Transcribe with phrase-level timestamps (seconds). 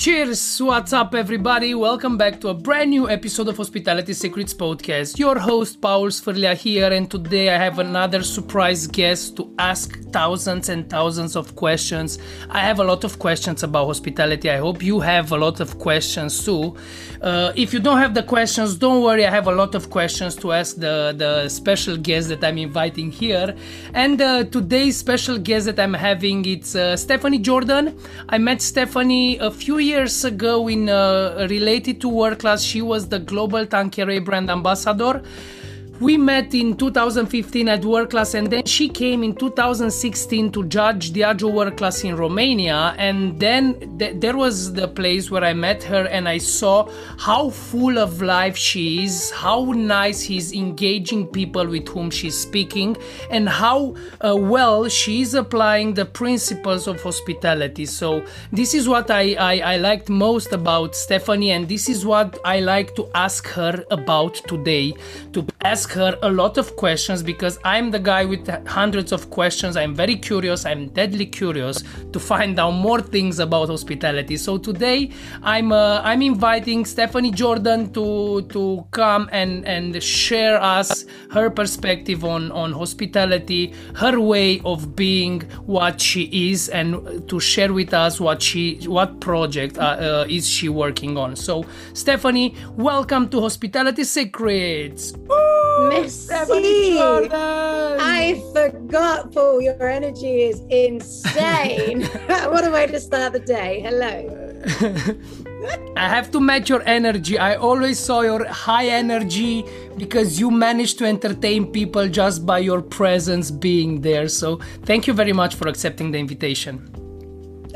[0.00, 0.62] Cheers!
[0.62, 1.74] What's up, everybody?
[1.74, 5.18] Welcome back to a brand new episode of Hospitality Secrets Podcast.
[5.18, 10.68] Your host, Paul Sfirlia here, and today I have another surprise guest to ask thousands
[10.68, 12.18] and thousands of questions.
[12.48, 14.50] I have a lot of questions about hospitality.
[14.50, 16.76] I hope you have a lot of questions too.
[17.20, 20.34] Uh, if you don't have the questions, don't worry, I have a lot of questions
[20.36, 23.54] to ask the, the special guest that I'm inviting here.
[23.92, 27.98] And uh, today's special guest that I'm having, it's uh, Stephanie Jordan.
[28.28, 33.08] I met Stephanie a few years ago in uh, related to World Class she was
[33.08, 35.22] the global tanqueray brand ambassador
[36.00, 41.12] we met in 2015 at World Class, and then she came in 2016 to judge
[41.12, 42.94] Diageo World Class in Romania.
[42.96, 47.50] And then th- there was the place where I met her, and I saw how
[47.50, 52.96] full of life she is, how nice she's engaging people with whom she's speaking,
[53.30, 57.84] and how uh, well she's applying the principles of hospitality.
[57.84, 62.38] So, this is what I, I, I liked most about Stephanie, and this is what
[62.42, 64.94] I like to ask her about today.
[65.34, 69.76] To ask her a lot of questions because I'm the guy with hundreds of questions.
[69.76, 70.64] I'm very curious.
[70.64, 71.82] I'm deadly curious
[72.12, 74.36] to find out more things about hospitality.
[74.36, 75.10] So today
[75.42, 82.24] I'm uh, I'm inviting Stephanie Jordan to to come and and share us her perspective
[82.24, 88.20] on on hospitality, her way of being what she is, and to share with us
[88.20, 91.36] what she what project uh, uh, is she working on.
[91.36, 95.12] So Stephanie, welcome to Hospitality Secrets.
[95.88, 97.30] Messi.
[98.00, 99.60] I forgot, Paul.
[99.62, 102.02] Your energy is insane.
[102.52, 103.80] what a way to start the day.
[103.80, 104.36] Hello.
[105.96, 107.38] I have to match your energy.
[107.38, 109.64] I always saw your high energy
[109.96, 114.28] because you managed to entertain people just by your presence being there.
[114.28, 116.90] So, thank you very much for accepting the invitation.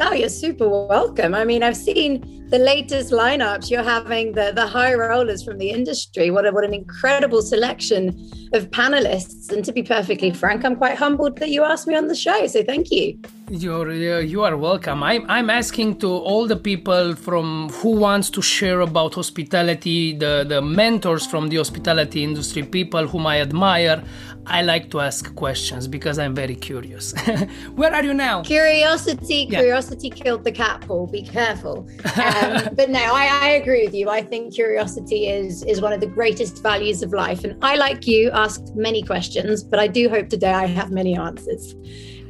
[0.00, 1.34] Oh, you're super welcome.
[1.34, 3.70] I mean, I've seen the latest lineups.
[3.70, 6.30] You're having the the high rollers from the industry.
[6.30, 9.50] What a, what an incredible selection of panelists.
[9.52, 12.46] And to be perfectly frank, I'm quite humbled that you asked me on the show.
[12.46, 13.18] So thank you.
[13.50, 15.02] You're uh, you are welcome.
[15.02, 20.44] I'm I'm asking to all the people from who wants to share about hospitality, the
[20.48, 24.02] the mentors from the hospitality industry, people whom I admire.
[24.46, 27.14] I like to ask questions because I'm very curious.
[27.74, 28.42] Where are you now?
[28.42, 29.58] Curiosity, yeah.
[29.60, 31.06] curiosity killed the cat, Paul.
[31.06, 31.88] Be careful.
[32.04, 32.12] Um,
[32.74, 34.08] but no, I, I, agree with you.
[34.08, 38.06] I think curiosity is is one of the greatest values of life, and I, like
[38.06, 39.62] you, ask many questions.
[39.62, 41.74] But I do hope today I have many answers.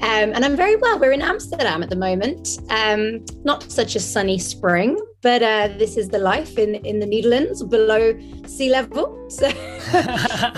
[0.01, 0.99] Um, and I'm very well.
[0.99, 2.59] We're in Amsterdam at the moment.
[2.69, 7.07] Um, not such a sunny spring, but uh, this is the life in, in the
[7.07, 9.25] Netherlands below sea level.
[9.31, 9.49] So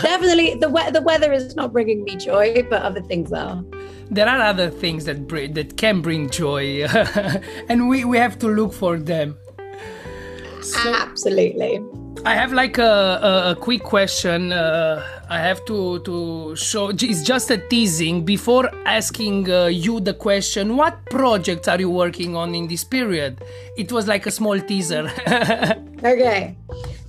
[0.02, 3.62] definitely the, we- the weather is not bringing me joy, but other things are.
[4.10, 6.84] There are other things that bring, that can bring joy,
[7.68, 9.36] and we, we have to look for them.
[10.62, 11.80] So, Absolutely.
[12.24, 14.52] I have like a, a, a quick question.
[14.52, 16.88] Uh, I have to to show.
[16.88, 20.76] It's just a teasing before asking uh, you the question.
[20.76, 23.44] What projects are you working on in this period?
[23.76, 25.10] It was like a small teaser.
[26.04, 26.56] okay,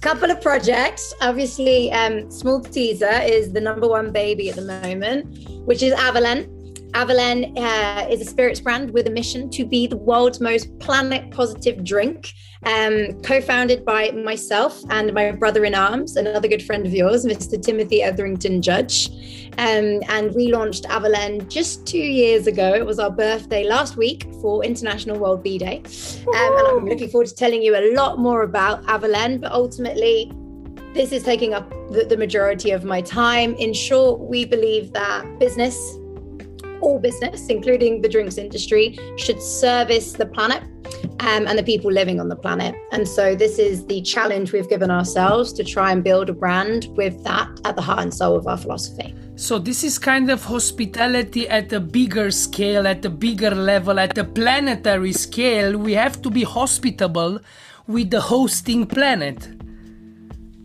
[0.02, 1.14] couple of projects.
[1.22, 5.26] Obviously, um, small teaser is the number one baby at the moment,
[5.66, 6.57] which is Avallen.
[6.98, 11.30] Avallen uh, is a spirits brand with a mission to be the world's most planet
[11.30, 12.34] positive drink.
[12.66, 17.24] Um, co founded by myself and my brother in arms, another good friend of yours,
[17.24, 17.62] Mr.
[17.62, 19.12] Timothy Etherington Judge.
[19.60, 22.74] Um, and we launched Avallen just two years ago.
[22.74, 25.84] It was our birthday last week for International World Bee Day.
[25.86, 30.32] Um, and I'm looking forward to telling you a lot more about Avallen, but ultimately,
[30.96, 33.54] this is taking up the, the majority of my time.
[33.58, 35.78] In short, we believe that business
[36.82, 40.64] all business, including the drinks industry, should service the planet
[41.20, 42.76] um, and the people living on the planet.
[42.92, 46.88] And so, this is the challenge we've given ourselves to try and build a brand
[46.96, 49.16] with that at the heart and soul of our philosophy.
[49.36, 54.18] So, this is kind of hospitality at a bigger scale, at a bigger level, at
[54.18, 55.78] a planetary scale.
[55.78, 57.40] We have to be hospitable
[57.88, 59.48] with the hosting planet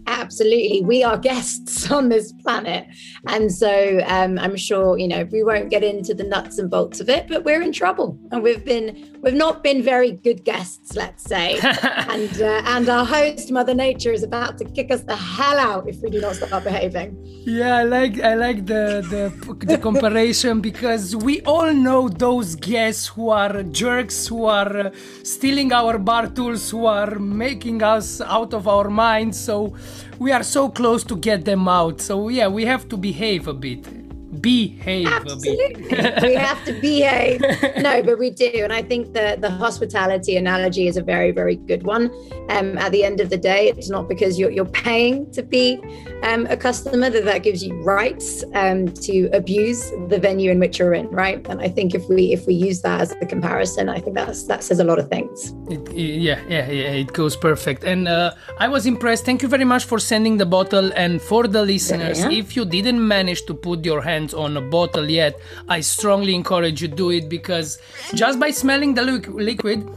[0.07, 0.83] absolutely.
[0.83, 2.87] We are guests on this planet.
[3.27, 7.01] And so um, i'm sure you know we won't get into the nuts and bolts
[7.01, 8.19] of it but we're in trouble.
[8.31, 11.59] And we've been we've not been very good guests let's say.
[12.13, 15.89] And uh, and our host mother nature is about to kick us the hell out
[15.89, 17.17] if we do not start behaving.
[17.47, 19.25] Yeah i like i like the the,
[19.67, 25.99] the comparison because we all know those guests who are jerks who are stealing our
[25.99, 29.39] bar tools who are making us out of our minds.
[29.39, 29.75] So
[30.23, 32.01] we are so close to get them out.
[32.01, 34.02] So yeah, we have to behave a bit.
[34.41, 35.83] Behave Absolutely.
[36.23, 37.41] we have to behave.
[37.79, 38.51] No, but we do.
[38.55, 42.11] And I think the, the hospitality analogy is a very, very good one.
[42.49, 45.79] Um, at the end of the day, it's not because you're, you're paying to be
[46.23, 50.79] um, a customer that that gives you rights um, to abuse the venue in which
[50.79, 51.45] you're in, right?
[51.49, 54.45] And I think if we if we use that as a comparison, I think that's
[54.45, 55.55] that says a lot of things.
[55.69, 57.85] It, yeah, yeah, yeah, it goes perfect.
[57.85, 59.25] And uh, I was impressed.
[59.25, 60.93] Thank you very much for sending the bottle.
[60.95, 62.31] And for the listeners, yeah.
[62.31, 65.39] if you didn't manage to put your hands on a bottle yet,
[65.69, 67.79] I strongly encourage you do it because
[68.15, 69.89] just by smelling the liquid,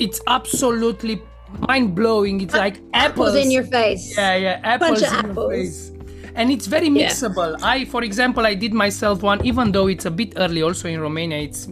[0.00, 1.20] it's absolutely
[1.68, 2.40] mind blowing.
[2.40, 3.28] It's like apples.
[3.30, 3.44] apples.
[3.44, 4.16] in your face.
[4.16, 5.36] Yeah, yeah, apples Bunch in apples.
[5.36, 5.92] your face.
[6.34, 7.58] And it's very mixable.
[7.58, 7.66] Yeah.
[7.66, 10.62] I, for example, I did myself one, even though it's a bit early.
[10.62, 11.66] Also in Romania, it's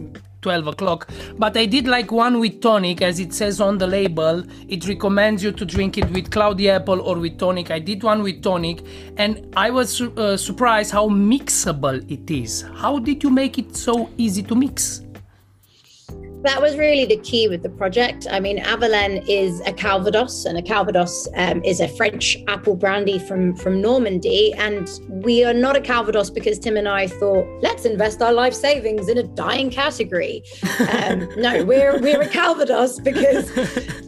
[0.45, 1.09] 12 o'clock.
[1.39, 4.43] But I did like one with tonic, as it says on the label.
[4.67, 7.71] It recommends you to drink it with cloudy apple or with tonic.
[7.71, 8.83] I did one with tonic,
[9.17, 12.61] and I was uh, surprised how mixable it is.
[12.75, 15.04] How did you make it so easy to mix?
[16.45, 18.27] That was really the key with the project.
[18.29, 23.17] I mean, Avallen is a Calvados, and a Calvados um, is a French apple brandy
[23.17, 24.53] from from Normandy.
[24.53, 28.53] And we are not a Calvados because Tim and I thought, let's invest our life
[28.53, 30.43] savings in a dying category.
[31.01, 33.51] Um, no, we're we're a Calvados because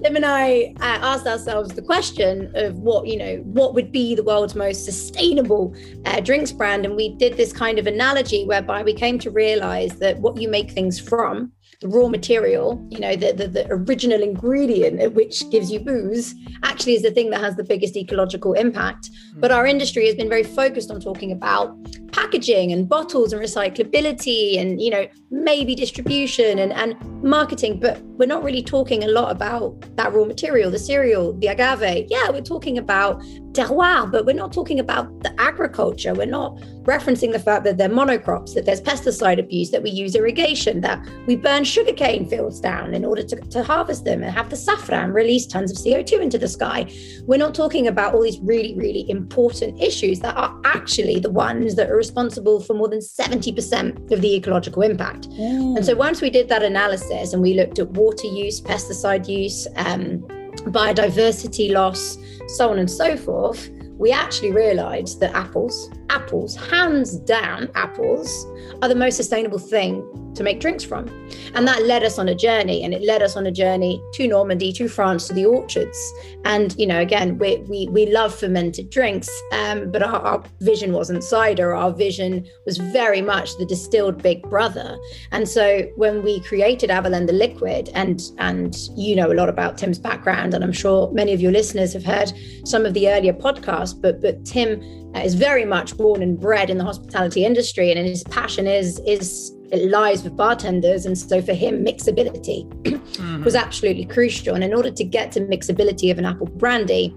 [0.04, 4.13] Tim and I uh, asked ourselves the question of what you know what would be
[4.13, 5.75] the world's most sustainable
[6.06, 9.98] uh, drinks brand, and we did this kind of analogy whereby we came to realize
[9.98, 14.24] that what you make things from the raw material, you know, the, the, the, original
[14.24, 16.33] ingredient which gives you booze,
[16.63, 19.12] actually is the thing that has the biggest ecological impact.
[19.35, 19.41] Mm.
[19.41, 21.77] But our industry has been very focused on talking about
[22.12, 27.79] packaging and bottles and recyclability and, you know, maybe distribution and, and marketing.
[27.79, 32.07] But we're not really talking a lot about that raw material, the cereal, the agave.
[32.09, 33.24] Yeah, we're talking about
[33.57, 36.13] terroir, but we're not talking about the agriculture.
[36.13, 40.15] We're not referencing the fact that they're monocrops, that there's pesticide abuse, that we use
[40.15, 44.50] irrigation, that we burn sugarcane fields down in order to, to harvest them and have
[44.50, 46.89] the saffron release tons of CO2 into the sky.
[47.24, 51.75] We're not talking about all these really, really important issues that are actually the ones
[51.75, 55.30] that are responsible for more than 70% of the ecological impact.
[55.30, 55.77] Mm.
[55.77, 59.68] And so once we did that analysis and we looked at water use, pesticide use,
[59.75, 60.25] um,
[60.71, 62.17] biodiversity loss,
[62.55, 68.45] so on and so forth, we actually realized that apples, apples, hands down, apples
[68.81, 70.04] are the most sustainable thing
[70.38, 71.07] to make drinks from.
[71.56, 74.27] And that led us on a journey, and it led us on a journey to
[74.27, 75.98] Normandy, to France, to the orchards.
[76.45, 80.94] And, you know, again, we, we, we love fermented drinks, um, but our, our vision
[80.94, 81.74] wasn't cider.
[81.75, 84.98] Our vision was very much the distilled big brother.
[85.31, 89.77] And so when we created Avallen the liquid, and, and you know a lot about
[89.77, 92.31] Tim's background, and I'm sure many of your listeners have heard
[92.63, 94.81] some of the earlier podcasts, but, but Tim
[95.23, 99.53] is very much born and bred in the hospitality industry, and his passion is is
[99.71, 101.05] it lies with bartenders.
[101.05, 103.43] And so for him, mixability mm-hmm.
[103.43, 104.55] was absolutely crucial.
[104.55, 107.13] And in order to get to mixability of an apple brandy,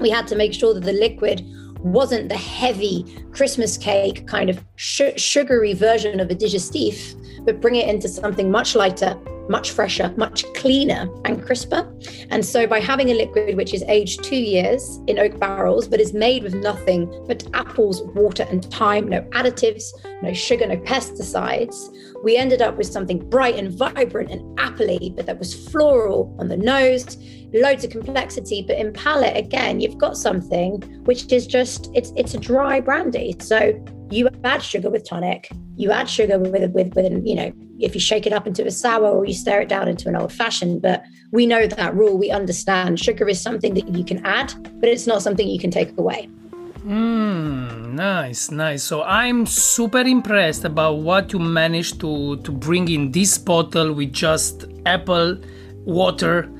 [0.00, 1.44] we had to make sure that the liquid
[1.80, 7.74] wasn't the heavy Christmas cake kind of sh- sugary version of a digestif, but bring
[7.74, 9.18] it into something much lighter,
[9.48, 11.92] much fresher, much cleaner and crisper.
[12.30, 16.00] And so by having a liquid which is aged two years in oak barrels, but
[16.00, 19.92] is made with nothing but apples, water, and time, no additives,
[20.22, 21.88] no sugar, no pesticides,
[22.22, 26.48] we ended up with something bright and vibrant and appley, but that was floral on
[26.48, 27.16] the nose,
[27.54, 28.64] loads of complexity.
[28.66, 33.36] But in palate, again, you've got something which is just it's it's a dry brandy.
[33.40, 33.72] So
[34.10, 38.00] you add sugar with tonic, you add sugar with with with you know if you
[38.00, 40.82] shake it up into a sour or you stir it down into an old fashioned.
[40.82, 42.16] But we know that rule.
[42.16, 45.70] We understand sugar is something that you can add, but it's not something you can
[45.70, 46.28] take away.
[46.84, 48.82] Mm, nice, nice.
[48.82, 54.12] So I'm super impressed about what you managed to to bring in this bottle with
[54.12, 55.38] just apple,
[55.84, 56.50] water,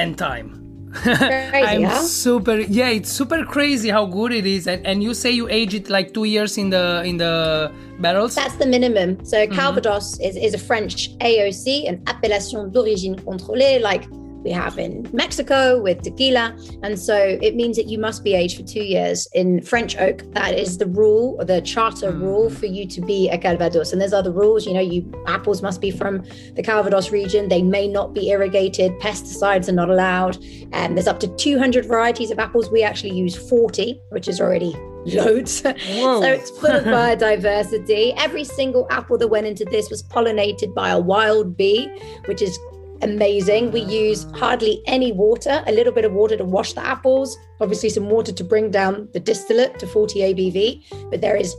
[0.00, 0.56] and time.
[0.92, 1.14] Crazy,
[1.54, 2.02] I'm huh?
[2.02, 4.66] super yeah, it's super crazy how good it is.
[4.66, 8.34] And, and you say you age it like two years in the in the barrels?
[8.34, 9.24] That's the minimum.
[9.24, 9.54] So mm-hmm.
[9.54, 14.04] Calvados is, is a French AOC, an appellation d'origine contrôlée, like
[14.42, 16.56] we have in Mexico with tequila.
[16.82, 20.22] And so it means that you must be aged for two years in French oak.
[20.32, 22.20] That is the rule, the charter mm.
[22.20, 23.92] rule for you to be a Calvados.
[23.92, 27.48] And there's other rules, you know, you apples must be from the Calvados region.
[27.48, 28.92] They may not be irrigated.
[29.00, 30.38] Pesticides are not allowed.
[30.72, 32.70] And there's up to 200 varieties of apples.
[32.70, 34.74] We actually use 40, which is already
[35.06, 35.52] loads.
[35.62, 38.14] so it's full of biodiversity.
[38.16, 41.88] Every single apple that went into this was pollinated by a wild bee,
[42.26, 42.58] which is
[43.02, 43.72] amazing.
[43.72, 47.88] We use hardly any water, a little bit of water to wash the apples, obviously,
[47.90, 51.54] some water to bring down the distillate to 40 ABV, but there is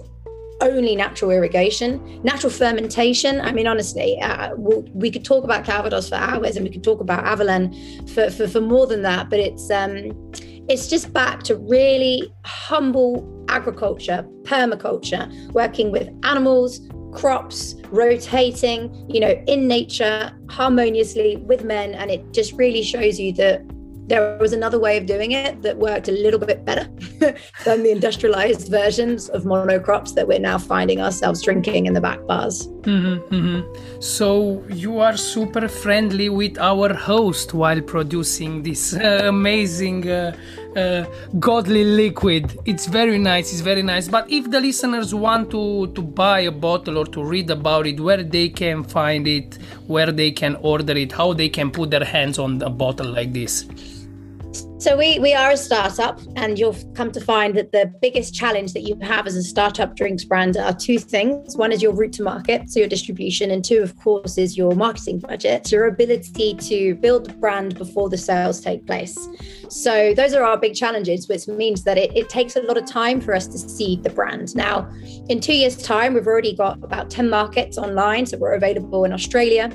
[0.62, 3.42] only natural irrigation, natural fermentation.
[3.42, 6.84] I mean, honestly, uh, we'll, we could talk about Calvados for hours, and we could
[6.84, 7.74] talk about Avallen
[8.10, 9.30] for, for, for more than that.
[9.30, 10.12] But it's um,
[10.70, 16.80] it's just back to really humble agriculture, permaculture, working with animals,
[17.12, 23.34] crops, rotating, you know, in nature, harmoniously with men, and it just really shows you
[23.34, 23.64] that
[24.12, 26.84] there was another way of doing it that worked a little bit better
[27.66, 32.20] than the industrialized versions of monocrops that we're now finding ourselves drinking in the back
[32.28, 32.68] bars.
[32.82, 34.02] Mm-hmm, mm-hmm.
[34.02, 40.36] So you are super friendly with our host while producing this uh, amazing uh,
[40.76, 41.06] uh,
[41.40, 42.58] godly liquid.
[42.66, 43.52] It's very nice.
[43.52, 44.08] It's very nice.
[44.08, 48.00] But if the listeners want to to buy a bottle or to read about it,
[48.00, 52.06] where they can find it, where they can order it, how they can put their
[52.06, 53.66] hands on a bottle like this.
[54.82, 58.74] So we we are a startup, and you'll come to find that the biggest challenge
[58.74, 61.56] that you have as a startup drinks brand are two things.
[61.56, 64.74] One is your route to market, so your distribution, and two, of course, is your
[64.74, 69.16] marketing budget, your ability to build brand before the sales take place.
[69.70, 72.88] So those are our big challenges, which means that it, it takes a lot of
[72.88, 74.56] time for us to seed the brand.
[74.56, 74.92] Now,
[75.30, 78.26] in two years' time, we've already got about 10 markets online.
[78.26, 79.66] So we're available in Australia,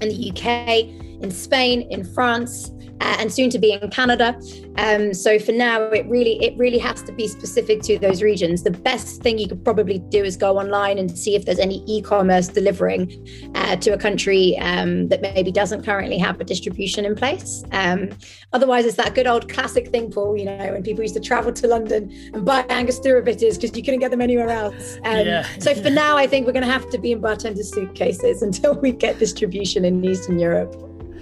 [0.00, 0.86] in the UK,
[1.20, 4.40] in Spain, in France, uh, and soon to be in Canada.
[4.78, 8.62] Um, so for now, it really it really has to be specific to those regions.
[8.62, 11.82] The best thing you could probably do is go online and see if there's any
[11.86, 17.14] e-commerce delivering uh, to a country um, that maybe doesn't currently have a distribution in
[17.14, 17.64] place.
[17.72, 18.10] Um,
[18.52, 20.36] otherwise, it's that good old classic thing, Paul.
[20.36, 23.82] You know, when people used to travel to London and buy Angostura bitters because you
[23.82, 24.98] couldn't get them anywhere else.
[25.04, 25.46] Um, yeah.
[25.58, 28.74] so for now, I think we're going to have to be in bartender suitcases until
[28.74, 30.74] we get distribution in Eastern Europe.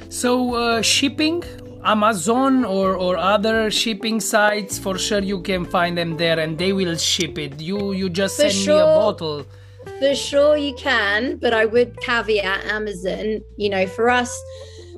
[0.09, 1.43] So uh, shipping
[1.85, 6.73] Amazon or, or other shipping sites, for sure you can find them there and they
[6.73, 7.61] will ship it.
[7.61, 9.47] You you just for send sure, me a bottle.
[9.99, 14.35] For sure you can, but I would caveat Amazon, you know, for us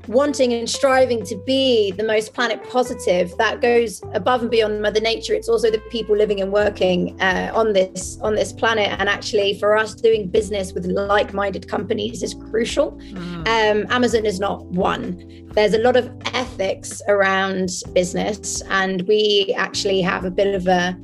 [0.08, 5.00] wanting and striving to be the most planet positive that goes above and beyond mother
[5.00, 5.34] nature.
[5.34, 8.88] It's also the people living and working uh, on this on this planet.
[8.98, 12.92] And actually for us doing business with like-minded companies is crucial.
[12.92, 13.46] Mm.
[13.48, 15.46] um, amazon is not one.
[15.52, 20.96] There's a lot of ethics around business and we actually have a bit of a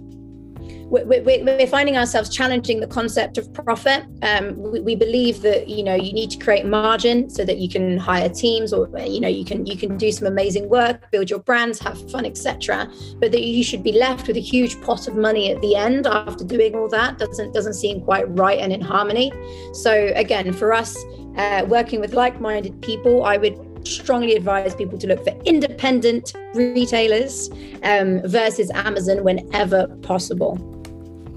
[0.92, 4.04] we're, finding ourselves challenging the concept of profit.
[4.22, 7.96] Um, we, believe that you know you need to create margin so that you can
[7.96, 11.38] hire teams, or you know you can you can do some amazing work, build your
[11.38, 12.90] brands, have fun, etc.
[13.20, 16.06] But that you should be left with a huge pot of money at the end
[16.06, 19.32] after doing all that doesn't doesn't seem quite right and in harmony.
[19.72, 20.94] So again, for us,
[21.36, 27.50] uh, working with like-minded people, I would strongly advise people to look for independent retailers
[27.82, 30.71] um, versus Amazon whenever possible.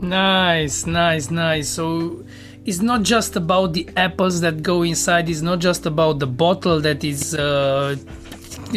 [0.09, 1.69] Nice, nice, nice.
[1.69, 2.23] So
[2.65, 6.79] it's not just about the apples that go inside, it's not just about the bottle
[6.81, 7.95] that is uh,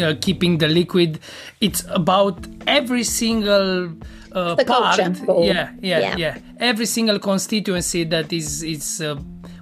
[0.01, 1.21] uh, keeping the liquid,
[1.61, 3.93] it's about every single.
[4.33, 9.17] Uh, the part, yeah, yeah, yeah, yeah, Every single constituency that is is uh,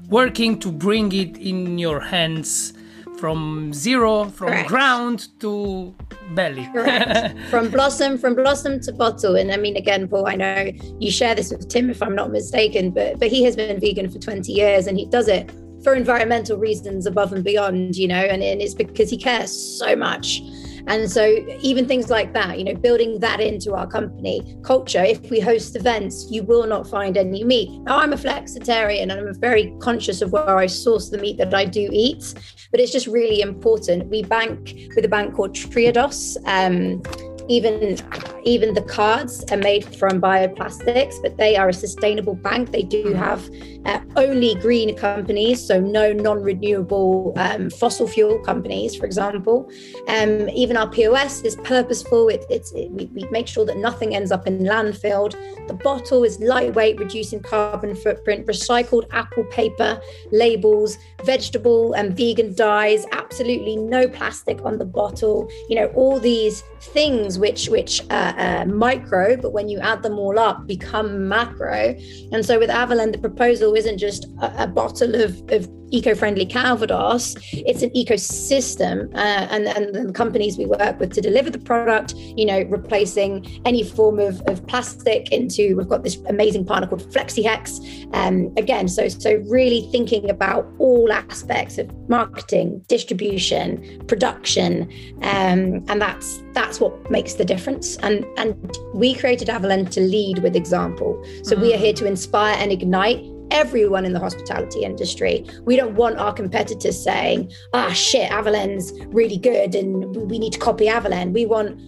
[0.08, 2.72] working to bring it in your hands
[3.18, 4.68] from zero, from Correct.
[4.68, 5.94] ground to
[6.34, 6.68] belly.
[7.50, 9.36] from blossom, from blossom to bottle.
[9.36, 12.30] And I mean, again, Paul, I know you share this with Tim, if I'm not
[12.30, 15.50] mistaken, but but he has been vegan for 20 years and he does it
[15.82, 19.94] for environmental reasons above and beyond, you know, and, and it's because he cares so
[19.94, 20.40] much
[20.86, 21.24] and so,
[21.60, 25.02] even things like that, you know, building that into our company culture.
[25.02, 27.70] If we host events, you will not find any meat.
[27.82, 31.54] Now, I'm a flexitarian and I'm very conscious of where I source the meat that
[31.54, 32.34] I do eat,
[32.70, 34.08] but it's just really important.
[34.08, 36.36] We bank with a bank called Triodos.
[36.46, 37.02] Um,
[37.48, 37.98] even
[38.44, 42.70] even the cards are made from bioplastics but they are a sustainable bank.
[42.70, 43.18] They do mm-hmm.
[43.18, 43.50] have
[43.84, 49.70] uh, only green companies so no non-renewable um, fossil fuel companies for example.
[50.08, 52.28] Um, even our pos is purposeful.
[52.28, 55.34] It, it's it, we, we, make sure that nothing ends up in landfill.
[55.66, 58.46] The bottle is lightweight reducing carbon footprint.
[58.46, 60.00] Recycled apple paper
[60.30, 65.48] labels vegetable and vegan dyes absolutely no plastic on the bottle.
[65.68, 70.38] You know all these things which which uh, micro, but when you add them all
[70.38, 71.94] up, become macro.
[72.32, 77.36] And so with Avallen, the proposal isn't just a, a bottle of, of eco-friendly Calvados.
[77.52, 82.14] It's an ecosystem, uh, and, and the companies we work with to deliver the product.
[82.16, 85.76] You know, replacing any form of, of plastic into.
[85.76, 88.14] We've got this amazing partner called FlexiHex.
[88.14, 94.90] Um, again, so so really thinking about all aspects of marketing, distribution, production,
[95.22, 97.96] um, and that's that's what makes makes the difference.
[97.96, 98.54] And and
[98.94, 101.10] we created Avallen to lead with example.
[101.42, 101.62] So mm.
[101.62, 105.44] we are here to inspire and ignite everyone in the hospitality industry.
[105.64, 110.58] We don't want our competitors saying, ah, shit, Avallen's really good and we need to
[110.58, 111.32] copy Avallen.
[111.32, 111.80] We want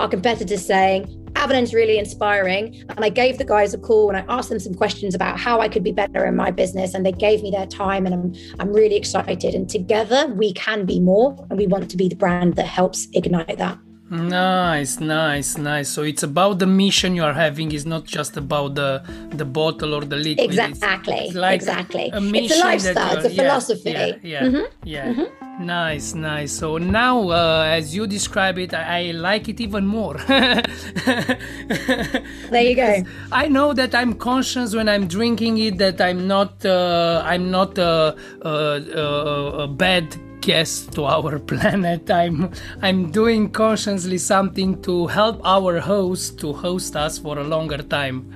[0.00, 1.00] our competitors saying,
[1.34, 2.64] Avallen's really inspiring.
[2.90, 5.60] And I gave the guys a call and I asked them some questions about how
[5.60, 6.94] I could be better in my business.
[6.94, 9.54] And they gave me their time and I'm, I'm really excited.
[9.54, 13.08] And together we can be more and we want to be the brand that helps
[13.12, 13.78] ignite that.
[14.14, 15.88] Nice, nice, nice.
[15.88, 17.72] So it's about the mission you are having.
[17.72, 20.50] It's not just about the the bottle or the liquid.
[20.50, 21.14] Exactly.
[21.14, 22.10] It's, it's like exactly.
[22.12, 23.16] A mission it's a lifestyle.
[23.16, 23.90] It's a philosophy.
[23.90, 24.64] Yeah, yeah, mm-hmm.
[24.84, 25.06] yeah.
[25.12, 25.66] Mm-hmm.
[25.66, 26.52] Nice, nice.
[26.52, 30.14] So now, uh, as you describe it, I, I like it even more.
[30.26, 30.62] there
[32.52, 33.04] you go.
[33.30, 37.78] I know that I'm conscious when I'm drinking it that I'm not, uh, I'm not
[37.78, 42.10] a, a, a, a bad guest to our planet.
[42.10, 47.78] I'm I'm doing consciously something to help our host to host us for a longer
[47.78, 48.30] time.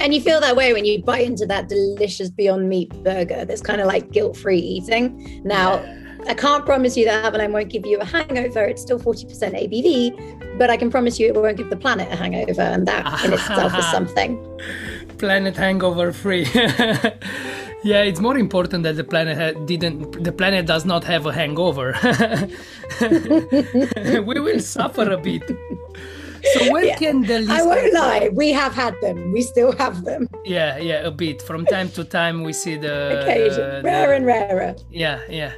[0.00, 3.60] And you feel that way when you bite into that delicious Beyond Meat burger that's
[3.60, 5.40] kind of like guilt-free eating.
[5.44, 5.78] Now,
[6.26, 8.64] I can't promise you that and I won't give you a hangover.
[8.64, 12.16] It's still 40% ABV, but I can promise you it won't give the planet a
[12.16, 14.38] hangover, and that in itself is something.
[15.18, 16.46] Planet hangover free.
[17.84, 20.22] Yeah, it's more important that the planet ha- didn't.
[20.22, 21.96] The planet does not have a hangover.
[23.00, 25.42] we will suffer a bit.
[26.54, 26.96] So where yeah.
[26.96, 27.60] can the listeners...
[27.60, 29.32] I won't lie, we have had them.
[29.32, 30.28] We still have them.
[30.44, 31.40] Yeah, yeah, a bit.
[31.42, 34.76] From time to time, we see the occasion, rare the, and rarer.
[34.90, 35.52] Yeah, yeah.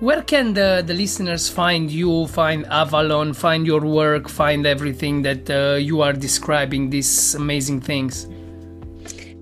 [0.00, 5.50] Where can the, the listeners find you, find Avallen, find your work, find everything that
[5.50, 8.28] uh, you are describing, these amazing things?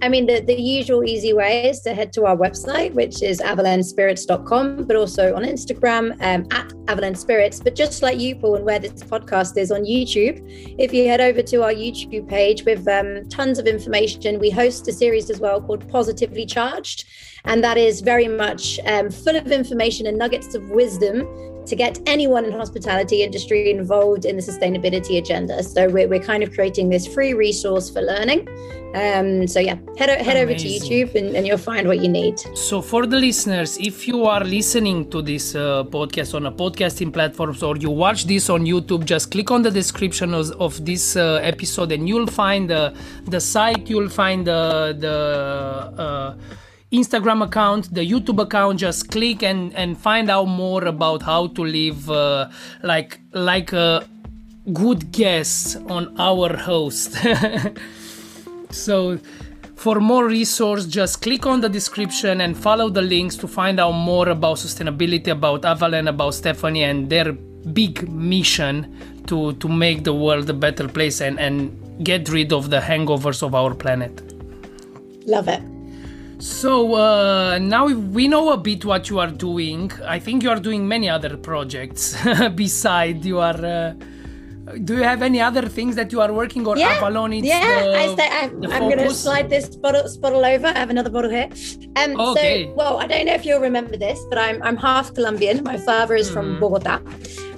[0.03, 3.41] I mean, the, the usual easy way is to head to our website, which is
[3.41, 7.61] avallenspirits.com, but also on Instagram um, at Avallen Spirits.
[7.61, 10.45] But just like you, Paul, and where this podcast is on YouTube,
[10.79, 14.87] if you head over to our YouTube page with um, tons of information, we host
[14.88, 17.05] a series as well called Positively Charged.
[17.47, 21.26] And that is very much um, full of information and nuggets of wisdom
[21.67, 25.63] to get anyone in hospitality industry involved in the sustainability agenda.
[25.63, 28.49] So we're, we're kind of creating this free resource for learning.
[28.95, 32.39] Um, so yeah, head, head over to YouTube and, and, you'll find what you need.
[32.57, 37.13] So for the listeners, if you are listening to this uh, podcast on a podcasting
[37.13, 41.15] platforms or you watch this on YouTube, just click on the description of, of this
[41.15, 42.95] uh, episode and you'll find the,
[43.26, 46.37] the site, you'll find the, the uh,
[46.93, 48.79] Instagram account, the YouTube account.
[48.79, 52.49] Just click and and find out more about how to live uh,
[52.83, 54.09] like like a
[54.73, 57.17] good guest on our host.
[58.71, 59.19] so
[59.77, 63.93] for more resource just click on the description and follow the links to find out
[63.93, 68.75] more about sustainability about avallen about stephanie and their big mission
[69.27, 71.71] to to make the world a better place and and
[72.03, 74.23] get rid of the hangovers of our planet
[75.27, 75.75] love it
[76.39, 79.91] so uh, now we know a bit what you are doing.
[80.05, 82.17] I think you are doing many other projects
[82.55, 83.65] beside you are.
[83.65, 83.95] Uh,
[84.85, 86.77] do you have any other things that you are working on?
[86.77, 87.83] Yeah, Avallen yeah.
[87.83, 90.67] The, I say I'm, I'm going to slide this bottle, bottle over.
[90.67, 91.49] I have another bottle here.
[91.95, 92.65] Um, okay.
[92.65, 95.63] So, well, I don't know if you'll remember this, but I'm I'm half Colombian.
[95.63, 96.35] My father is mm.
[96.35, 96.61] from hmm.
[96.61, 97.01] Bogota.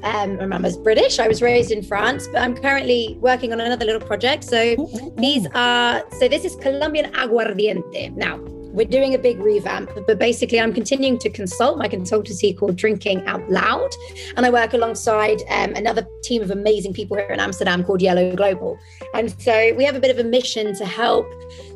[0.03, 1.19] Um, my mum is British.
[1.19, 4.45] I was raised in France, but I'm currently working on another little project.
[4.45, 8.15] So ooh, ooh, these are so this is Colombian aguardiente.
[8.15, 8.39] Now
[8.79, 13.27] we're doing a big revamp, but basically, I'm continuing to consult my consultancy called Drinking
[13.27, 13.91] Out Loud.
[14.37, 18.37] And I work alongside um, another team of amazing people here in Amsterdam called Yellow
[18.37, 18.79] Global.
[19.15, 21.27] And so we have a bit of a mission to help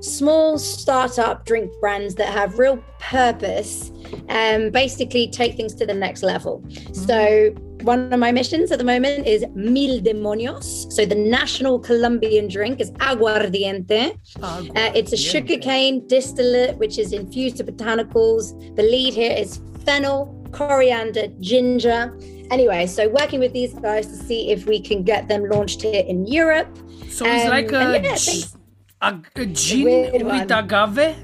[0.01, 3.91] small startup drink brands that have real purpose
[4.29, 6.61] um, basically take things to the next level.
[6.61, 6.95] Mm-hmm.
[6.95, 7.51] So
[7.83, 10.93] one of my missions at the moment is Mil Demonios.
[10.93, 14.17] So the national Colombian drink is aguardiente.
[14.41, 18.45] Uh, it's a sugarcane distillate which is infused with botanicals.
[18.77, 20.19] The lead here is fennel,
[20.53, 22.17] coriander, ginger.
[22.51, 26.05] Anyway, so working with these guys to see if we can get them launched here
[26.07, 26.69] in Europe.
[27.09, 28.59] So it's um, like a, yeah,
[29.03, 31.17] a, gin with agave,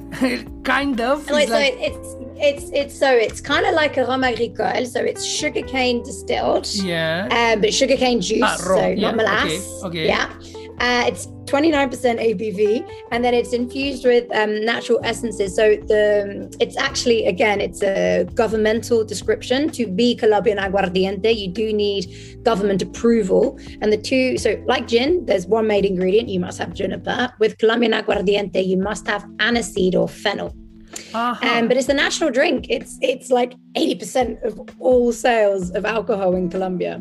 [0.65, 1.31] kind of.
[1.31, 1.75] Like, like...
[1.75, 6.03] So it's it's it's so it's kind of like a rhum agricole, so it's sugarcane
[6.03, 6.67] distilled.
[6.75, 7.29] Yeah.
[7.31, 8.95] Um, but sugarcane juice, ah, so yeah.
[8.95, 9.67] not molasses.
[9.85, 9.87] Okay.
[9.87, 10.07] okay.
[10.07, 10.58] Yeah.
[10.81, 15.57] Uh, it's 29% ABV, and then it's infused with um, natural essences.
[15.57, 21.35] So the it's actually again it's a governmental description to be Colombian aguardiente.
[21.35, 22.05] You do need
[22.45, 26.29] government approval, and the two so like gin, there's one main ingredient.
[26.29, 27.33] You must have juniper.
[27.39, 30.55] With Colombian aguardiente, you must have aniseed or fennel.
[31.15, 31.49] Uh-huh.
[31.49, 32.67] Um, but it's the national drink.
[32.69, 37.01] It's it's like 80% of all sales of alcohol in Colombia.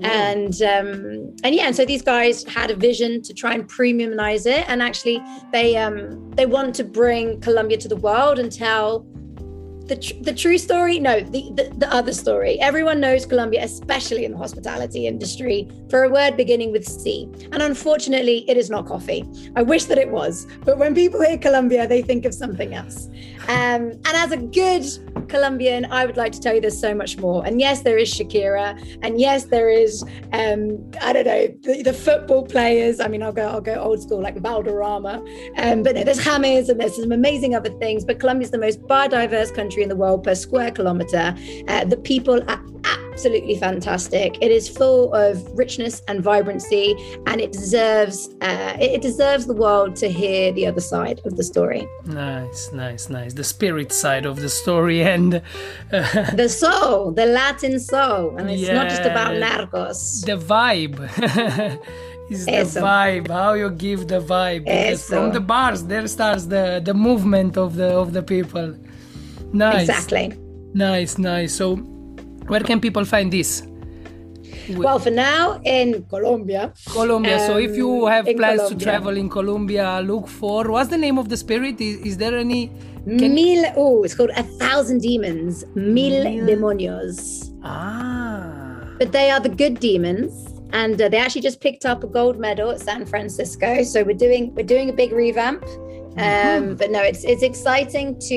[0.00, 4.46] And um, and yeah, and so these guys had a vision to try and premiumize
[4.46, 4.68] it.
[4.68, 9.06] And actually they um they want to bring Colombia to the world and tell
[9.88, 14.24] the, tr- the true story no the, the, the other story everyone knows colombia especially
[14.24, 18.86] in the hospitality industry for a word beginning with c and unfortunately it is not
[18.86, 19.24] coffee
[19.56, 23.08] i wish that it was but when people hear colombia they think of something else
[23.48, 24.84] um, and as a good
[25.28, 27.44] Colombian, I would like to tell you there's so much more.
[27.46, 31.92] And yes, there is Shakira, and yes, there is um, I don't know the, the,
[31.92, 33.00] football players.
[33.00, 35.22] I mean, I'll go I'll go old school like Valderrama,
[35.56, 38.04] um, but no, there's James and there's some amazing other things.
[38.04, 41.34] But Colombia is the most biodiverse country in the world per square kilometer.
[41.68, 42.62] Uh, the people are
[43.18, 44.38] absolutely fantastic.
[44.40, 46.94] It is full of richness and vibrancy,
[47.26, 51.42] and it deserves uh, it deserves the world to hear the other side of the
[51.42, 51.84] story.
[52.04, 53.34] Nice, nice, nice.
[53.34, 55.42] The spirit side of the story and
[55.92, 60.24] uh, the soul, the Latin soul, and it's yeah, not just about narcos.
[60.24, 60.96] The vibe.
[62.30, 62.82] is the Eso.
[62.82, 67.56] vibe how you give the vibe because from the bars there starts the the movement
[67.56, 68.76] of the of the people
[69.54, 70.26] nice exactly
[70.74, 71.78] nice nice so
[72.48, 73.62] where can people find this?
[74.70, 76.72] Well, for now in Colombia.
[76.86, 77.40] Colombia.
[77.40, 78.78] Um, so if you um, have plans Colombia.
[78.78, 81.80] to travel in Colombia, look for what's the name of the spirit?
[81.80, 82.68] Is, is there any?
[83.04, 83.34] Can...
[83.34, 83.64] Mil.
[83.76, 85.64] Oh, it's called a thousand demons.
[85.74, 87.54] Mil, Mil demonios.
[87.64, 88.84] Ah.
[88.98, 92.38] But they are the good demons, and uh, they actually just picked up a gold
[92.38, 93.82] medal at San Francisco.
[93.84, 95.62] So we're doing we're doing a big revamp.
[95.64, 96.74] Um, mm-hmm.
[96.74, 98.36] But no, it's it's exciting to,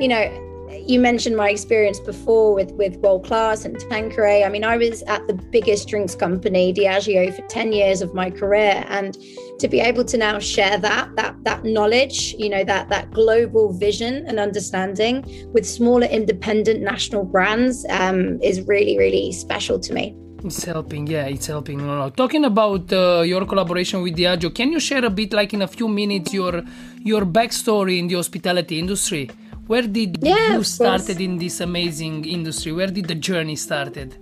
[0.00, 4.44] you know, you mentioned my experience before with with world class and Tanqueray.
[4.44, 8.30] I mean, I was at the biggest drinks company, Diageo, for 10 years of my
[8.30, 8.84] career.
[8.88, 9.16] And
[9.58, 13.72] to be able to now share that, that that knowledge, you know, that that global
[13.72, 20.16] vision and understanding with smaller independent national brands um, is really, really special to me.
[20.44, 22.18] It's helping, yeah, it's helping a lot.
[22.18, 25.66] Talking about uh, your collaboration with Diageo, can you share a bit, like in a
[25.66, 26.62] few minutes, your
[27.02, 29.30] your backstory in the hospitality industry?
[29.66, 32.72] Where did yeah, you started in this amazing industry?
[32.72, 34.16] Where did the journey started?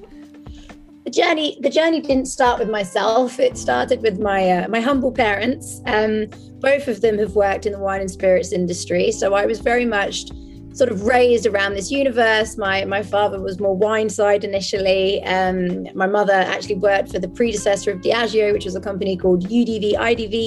[1.05, 3.41] The journey, the journey didn't start with myself.
[3.41, 5.81] It started with my uh, my humble parents.
[5.87, 6.27] Um,
[6.61, 9.85] both of them have worked in the wine and spirits industry, so I was very
[9.85, 10.27] much
[10.75, 12.57] sort of raised around this universe.
[12.57, 15.23] My my father was more wine side initially.
[15.25, 19.49] Um, my mother actually worked for the predecessor of Diageo, which was a company called
[19.49, 20.39] UDV IDV.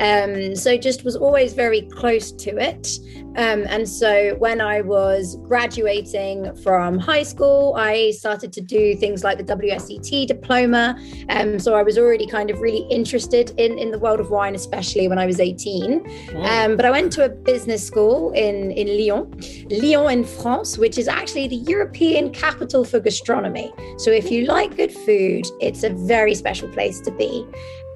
[0.00, 2.98] Um, so just was always very close to it.
[3.36, 9.24] Um, and so when I was graduating from high school, I started to do things
[9.24, 10.96] like the WSET diploma.
[11.28, 14.54] Um, so I was already kind of really interested in in the world of wine,
[14.54, 16.04] especially when I was 18.
[16.36, 19.30] Um, but I went to a business school in in Lyon.
[19.70, 23.72] Lyon in France, which is actually the European capital for gastronomy.
[23.98, 27.46] So if you like good food, it's a very special place to be.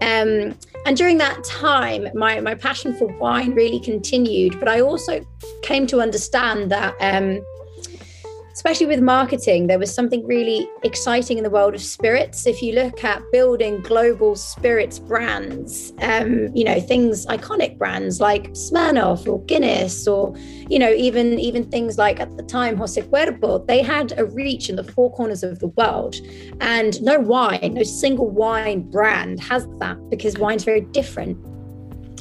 [0.00, 0.56] Um,
[0.86, 5.24] and during that time, my, my passion for wine really continued, but I also
[5.62, 7.42] came to understand that um,
[8.58, 12.44] especially with marketing, there was something really exciting in the world of spirits.
[12.44, 18.50] If you look at building global spirits brands, um, you know, things iconic brands like
[18.54, 20.34] Smirnoff or Guinness, or
[20.68, 24.68] you know, even even things like at the time Jose Cuervo, they had a reach
[24.68, 26.16] in the four corners of the world,
[26.60, 31.38] and no wine, no single wine brand has that because wine's very different.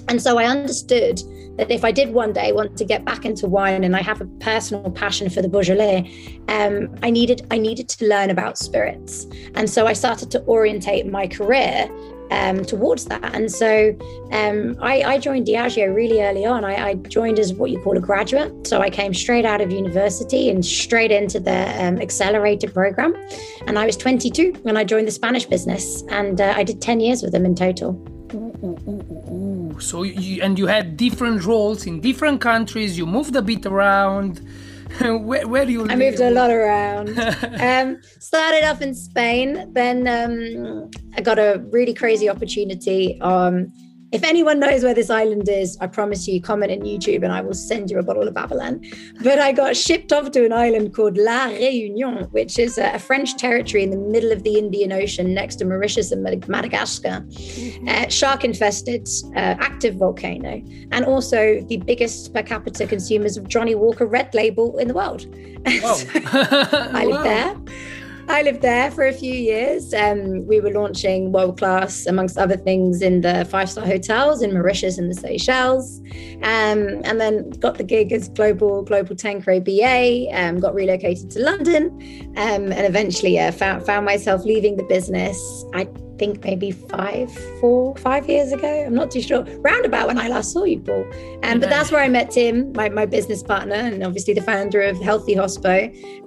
[0.08, 1.22] And so I understood
[1.58, 4.22] that if I did one day want to get back into wine and I have
[4.22, 9.26] a personal passion for the Beaujolais, um, I needed I needed to learn about spirits,
[9.56, 11.90] and so I started to orientate my career
[12.32, 13.34] um, towards that.
[13.36, 13.96] And so
[14.32, 16.66] um, I, I, joined Diageo really early on.
[16.66, 19.72] I, I, joined as what you call a graduate, so I came straight out of
[19.72, 23.16] university and straight into the um, accelerator program.
[23.66, 27.00] And I was 22 when I joined the Spanish business, and uh, I did 10
[27.00, 27.94] years with them in total.
[29.80, 32.98] So you, and you had different roles in different countries.
[32.98, 34.42] You moved a bit around.
[35.02, 35.88] where, where do you?
[35.90, 37.18] I moved a lot around.
[37.60, 43.20] um, started off in Spain, then um, I got a really crazy opportunity.
[43.22, 43.72] Um,
[44.12, 47.42] if anyone knows where this island is, I promise you, comment in YouTube and I
[47.42, 48.86] will send you a bottle of Avallen.
[49.22, 53.36] But I got shipped off to an island called La Réunion, which is a French
[53.36, 57.26] territory in the middle of the Indian Ocean next to Mauritius and Madagascar.
[57.28, 57.88] Mm-hmm.
[57.88, 63.76] Uh, shark infested, uh, active volcano, and also the biggest per capita consumers of Johnnie
[63.76, 65.26] Walker Red Label in the world.
[65.68, 65.98] Wow.
[66.94, 67.24] I live
[67.68, 68.07] there.
[68.30, 69.94] I lived there for a few years.
[69.94, 74.54] Um, we were launching world class, amongst other things, in the five star hotels in
[74.54, 76.02] Mauritius and the Seychelles.
[76.44, 80.28] Um, and then got the gig as global global Tanqueray BA.
[80.34, 81.90] Um, got relocated to London,
[82.36, 85.38] um, and eventually uh, found found myself leaving the business.
[85.74, 88.86] I think maybe five, four, five years ago.
[88.86, 89.44] I'm not too sure.
[89.60, 91.06] Roundabout when I last saw you, Paul.
[91.44, 94.82] Um, but that's where I met Tim, my, my business partner, and obviously the founder
[94.82, 95.78] of Healthy Hospo.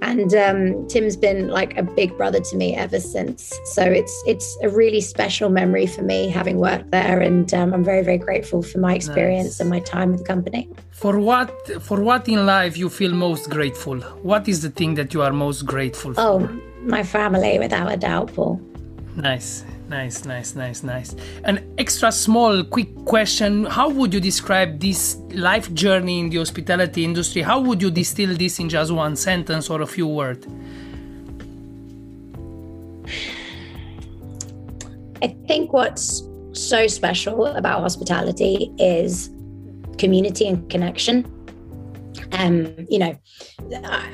[0.03, 3.53] And um, Tim's been like a big brother to me ever since.
[3.65, 7.85] So it's it's a really special memory for me having worked there, and um, I'm
[7.85, 9.61] very very grateful for my experience nice.
[9.61, 10.69] and my time with the company.
[10.91, 11.51] For what
[11.83, 14.01] for what in life you feel most grateful?
[14.23, 16.21] What is the thing that you are most grateful for?
[16.21, 16.39] Oh,
[16.83, 18.61] my family, without a doubt, Paul.
[19.17, 19.65] Nice.
[19.91, 21.17] Nice, nice, nice, nice.
[21.43, 27.05] An extra small, quick question How would you describe this life journey in the hospitality
[27.05, 27.43] industry?
[27.43, 30.47] How would you distill this in just one sentence or a few words?
[35.21, 36.23] I think what's
[36.53, 39.29] so special about hospitality is
[39.99, 41.25] community and connection.
[42.33, 43.19] Um, you know,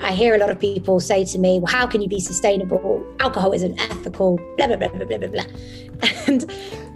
[0.03, 3.05] I hear a lot of people say to me, well, how can you be sustainable?
[3.21, 5.45] Alcohol isn't ethical, blah, blah, blah, blah, blah, blah.
[6.27, 6.45] And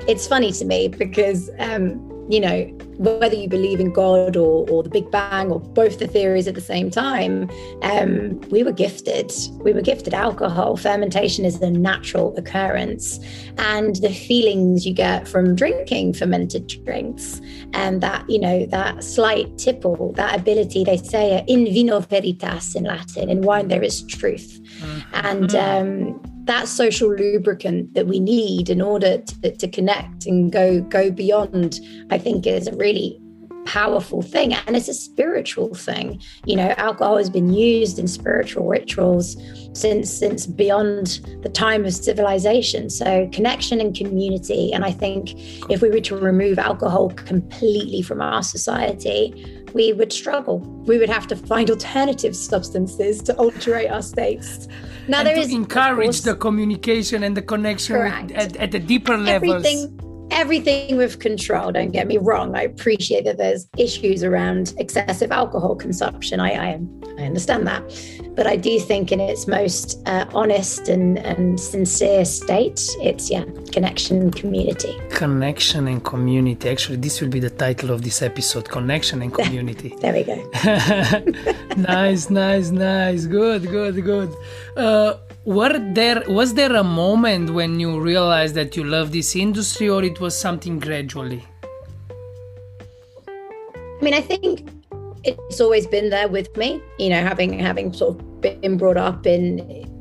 [0.08, 2.62] it's funny to me because, um, you know,
[2.98, 6.54] whether you believe in God or, or the Big Bang or both the theories at
[6.54, 7.50] the same time,
[7.82, 9.32] um, we were gifted.
[9.62, 10.76] We were gifted alcohol.
[10.76, 13.18] Fermentation is a natural occurrence.
[13.58, 17.40] And the feelings you get from drinking fermented drinks
[17.72, 22.84] and that, you know, that slight tipple, that ability, they say in vino veritas in
[22.84, 24.60] Latin, in wine there is truth.
[24.78, 25.00] Mm-hmm.
[25.14, 30.80] And um, that social lubricant that we need in order to, to connect and go
[30.82, 33.20] go beyond i think is a really
[33.64, 36.20] powerful thing and it's a spiritual thing.
[36.44, 39.36] You know alcohol has been used in spiritual rituals
[39.74, 42.90] since since beyond the time of civilization.
[42.90, 45.34] So connection and community and i think
[45.70, 50.58] if we were to remove alcohol completely from our society we would struggle.
[50.86, 54.68] We would have to find alternative substances to alterate our states.
[55.08, 59.64] Now and there is encourage the communication and the connection at, at the deeper levels.
[59.64, 61.72] Everything, everything with control.
[61.72, 62.54] Don't get me wrong.
[62.56, 66.40] I appreciate that there's issues around excessive alcohol consumption.
[66.40, 66.80] I I,
[67.18, 67.82] I understand that,
[68.34, 73.44] but I do think in its most uh, honest and and sincere state, it's yeah,
[73.72, 74.98] connection and community.
[75.10, 76.68] Connection and community.
[76.68, 79.94] Actually, this will be the title of this episode: connection and community.
[80.00, 80.36] there we go.
[81.76, 83.26] nice, nice, nice.
[83.26, 84.34] Good, good, good.
[84.76, 85.14] Uh,
[85.50, 90.04] were there was there a moment when you realized that you love this industry or
[90.04, 91.44] it was something gradually?
[93.28, 94.70] I mean i think
[95.24, 99.26] it's always been there with me you know having having sort of been brought up
[99.26, 99.46] in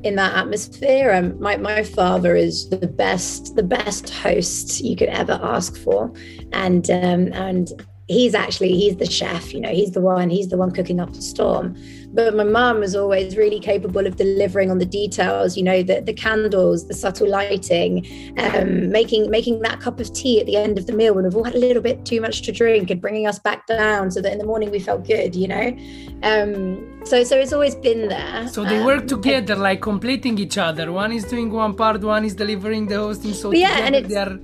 [0.03, 1.11] in that atmosphere.
[1.11, 6.11] Um, my, my father is the best the best host you could ever ask for.
[6.53, 7.69] And um, and
[8.07, 11.13] he's actually he's the chef you know he's the one he's the one cooking up
[11.13, 11.75] the storm
[12.13, 16.01] but my mum was always really capable of delivering on the details you know the,
[16.01, 18.05] the candles the subtle lighting
[18.37, 21.35] um, making making that cup of tea at the end of the meal when we've
[21.35, 24.21] all had a little bit too much to drink and bringing us back down so
[24.21, 25.77] that in the morning we felt good you know?
[26.23, 28.47] Um, so so it's always been there.
[28.49, 30.91] So they work um, together like completing each other.
[30.91, 34.15] One is doing one part one is delivering the hosting so yeah and it's, they
[34.15, 34.37] are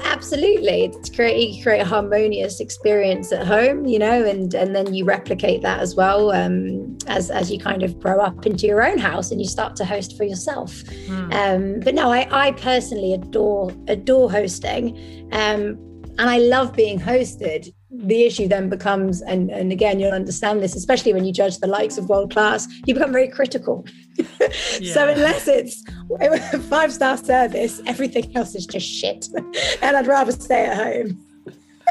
[0.00, 0.84] absolutely.
[0.84, 5.04] It's create you create a harmonious experience at home you know and and then you
[5.04, 8.98] replicate that as well um, as as you kind of grow up into your own
[8.98, 10.72] house and you start to host for yourself.
[11.06, 11.34] Mm.
[11.34, 14.96] um, but no I, I personally adore adore hosting
[15.32, 15.78] um,
[16.18, 20.74] and I love being hosted the issue then becomes, and, and again, you'll understand this,
[20.74, 23.86] especially when you judge the likes of world class, you become very critical.
[24.80, 24.92] yeah.
[24.94, 25.82] So unless it's
[26.20, 29.28] a five star service, everything else is just shit.
[29.82, 31.20] and I'd rather stay at home.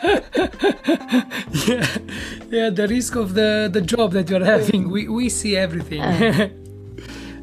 [0.03, 1.87] yeah,
[2.49, 2.69] yeah.
[2.71, 6.01] The risk of the the job that you're having, we we see everything.
[6.01, 6.49] Uh,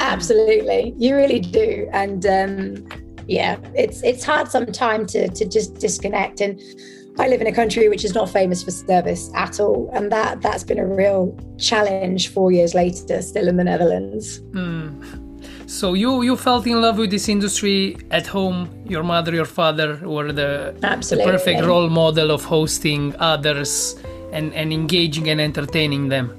[0.00, 2.88] absolutely, you really do, and um,
[3.28, 6.60] yeah, it's it's hard sometimes to to just disconnect and
[7.20, 10.40] I live in a country which is not famous for service at all, and that
[10.40, 14.40] that's been a real challenge four years later, still in the Netherlands.
[14.52, 14.88] Mm.
[15.66, 18.58] So you you felt in love with this industry at home.
[18.86, 23.96] Your mother, your father were the, the perfect role model of hosting others
[24.32, 26.34] and, and engaging and entertaining them.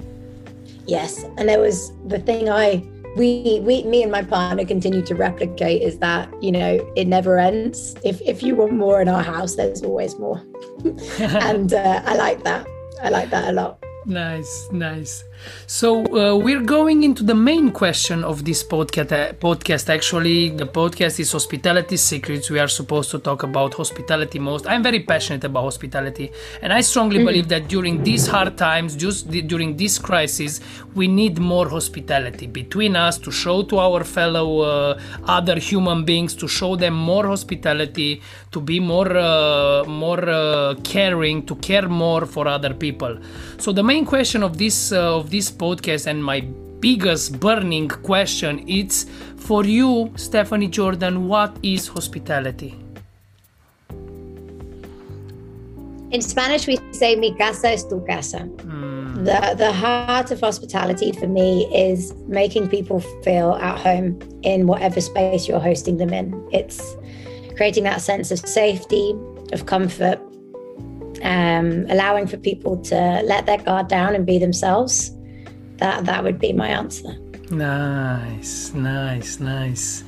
[0.87, 2.83] Yes, and there was the thing I
[3.15, 7.37] we we me and my partner continue to replicate is that you know it never
[7.39, 7.95] ends.
[8.03, 10.41] If if you want more in our house there's always more.
[11.19, 12.67] And uh, i like that.
[13.01, 13.83] I like that a lot.
[14.05, 15.23] Nice nice
[15.67, 19.11] So uh, we're going into the main question of this podcast.
[19.11, 22.49] Uh, podcast actually, the podcast is hospitality secrets.
[22.49, 24.67] We are supposed to talk about hospitality most.
[24.67, 27.25] I'm very passionate about hospitality, and I strongly mm-hmm.
[27.25, 30.59] believe that during these hard times, just during this crisis,
[30.93, 36.35] we need more hospitality between us to show to our fellow uh, other human beings,
[36.35, 42.25] to show them more hospitality, to be more uh, more uh, caring, to care more
[42.25, 43.17] for other people.
[43.57, 46.41] So the main question of this uh, of this podcast and my
[46.81, 49.05] biggest burning question it's
[49.37, 52.77] for you stephanie jordan what is hospitality?
[56.11, 58.39] In spanish we say mi casa es tu casa.
[58.39, 59.23] Mm.
[59.23, 64.99] the, the heart of hospitality for me is making people feel at home in whatever
[64.99, 66.33] space you're hosting them in.
[66.51, 66.95] It's
[67.55, 69.13] creating that sense of safety
[69.53, 70.19] of comfort
[71.23, 75.11] um, allowing for people to let their guard down and be themselves
[75.81, 77.11] that that would be my answer
[77.49, 80.03] nice nice nice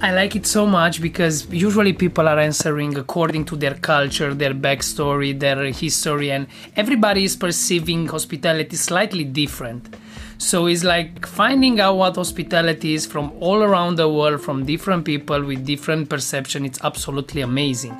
[0.00, 4.54] I like it so much because usually people are answering according to their culture, their
[4.54, 9.96] backstory, their history, and everybody is perceiving hospitality slightly different.
[10.38, 15.04] So it's like finding out what hospitality is from all around the world, from different
[15.04, 16.64] people with different perception.
[16.64, 17.98] It's absolutely amazing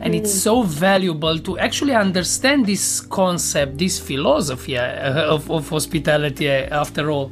[0.00, 6.50] and it's so valuable to actually understand this concept this philosophy uh, of, of hospitality
[6.50, 7.30] uh, after all.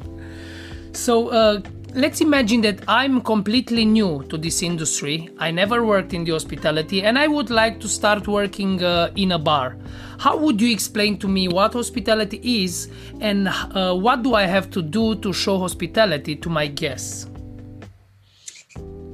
[0.93, 1.61] So uh,
[1.95, 5.29] let's imagine that i'm completely new to this industry.
[5.39, 9.33] I never worked in the hospitality and i would like to start working uh, in
[9.33, 9.77] a bar.
[10.19, 12.89] How would you explain to me what hospitality is
[13.21, 17.27] and uh, what do i have to do to show hospitality to my guests?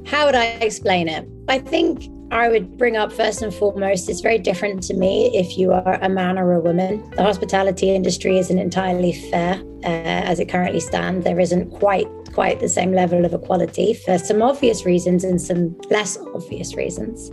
[0.06, 1.28] How would i explain it?
[1.48, 5.56] I think I would bring up first and foremost, it's very different to me if
[5.56, 7.08] you are a man or a woman.
[7.16, 11.24] The hospitality industry isn't entirely fair uh, as it currently stands.
[11.24, 15.76] There isn't quite quite the same level of equality for some obvious reasons and some
[15.90, 17.30] less obvious reasons.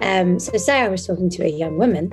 [0.00, 2.10] Um, so, say I was talking to a young woman,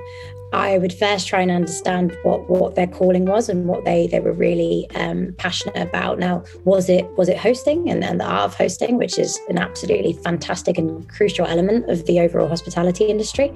[0.56, 4.22] I would first try and understand what what their calling was and what they they
[4.22, 6.18] were really um, passionate about.
[6.18, 9.58] Now, was it was it hosting and, and the art of hosting, which is an
[9.58, 13.52] absolutely fantastic and crucial element of the overall hospitality industry,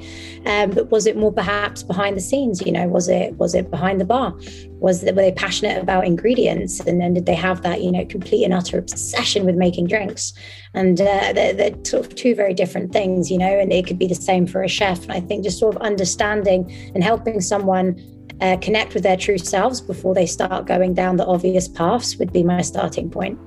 [0.46, 2.62] um, but was it more perhaps behind the scenes?
[2.66, 4.36] You know, was it was it behind the bar?
[4.80, 8.06] Was it, were they passionate about ingredients and then did they have that you know
[8.06, 10.34] complete and utter obsession with making drinks?
[10.74, 14.00] And uh, they're, they're sort of two very different things, you know, and it could
[14.00, 15.04] be the same for a chef.
[15.04, 18.00] And I think just sort of understanding and helping someone
[18.42, 22.32] uh, connect with their true selves before they start going down the obvious paths would
[22.32, 23.38] be my starting point.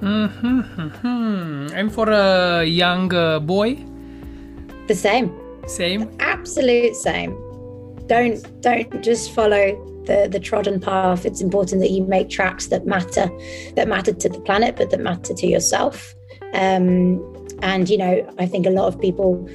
[0.00, 1.74] Mm-hmm, mm-hmm.
[1.74, 3.76] And for a young uh, boy?
[4.86, 5.32] The same.
[5.66, 6.14] Same?
[6.20, 7.32] Absolute same.
[8.06, 9.64] Don't don't just follow
[10.06, 11.24] the, the trodden path.
[11.24, 13.30] It's important that you make tracks that matter,
[13.76, 16.14] that matter to the planet, but that matter to yourself.
[16.52, 17.20] Um,
[17.62, 19.48] and you know, I think a lot of people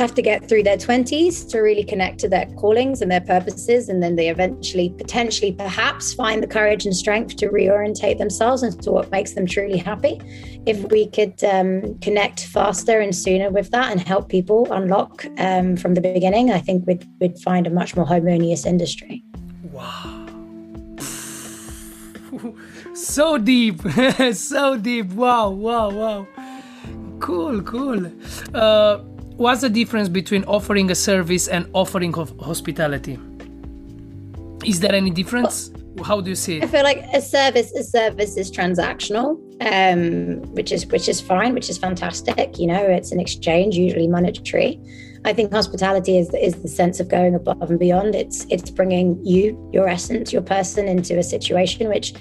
[0.00, 3.88] have to get through their 20s to really connect to their callings and their purposes.
[3.88, 8.90] And then they eventually, potentially, perhaps find the courage and strength to reorientate themselves into
[8.90, 10.18] what makes them truly happy.
[10.64, 15.76] If we could um, connect faster and sooner with that and help people unlock um,
[15.76, 19.22] from the beginning, I think we'd, we'd find a much more harmonious industry.
[19.80, 20.26] Wow.
[22.94, 23.80] so deep,
[24.32, 25.06] so deep.
[25.12, 26.26] Wow, wow, wow.
[27.18, 28.12] Cool, cool.
[28.54, 28.98] Uh,
[29.36, 33.18] what's the difference between offering a service and offering of hospitality?
[34.64, 35.70] Is there any difference?
[36.04, 36.64] How do you see it?
[36.64, 41.54] I feel like a service, a service is transactional, um, which is which is fine,
[41.54, 42.58] which is fantastic.
[42.58, 44.78] You know, it's an exchange, usually monetary.
[45.24, 48.14] I think hospitality is is the sense of going above and beyond.
[48.14, 52.14] It's it's bringing you, your essence, your person into a situation which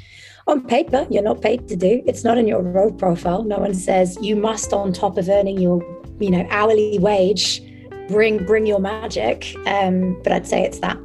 [0.47, 2.01] on paper you're not paid to do.
[2.05, 3.43] It's not in your role profile.
[3.43, 5.81] No one says you must on top of earning your
[6.19, 7.62] you know hourly wage
[8.09, 9.55] bring bring your magic.
[9.65, 10.97] Um, but i'd say it's that.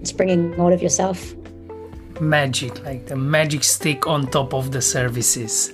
[0.00, 1.34] It's bringing all of yourself.
[2.20, 5.72] Magic like the magic stick on top of the services.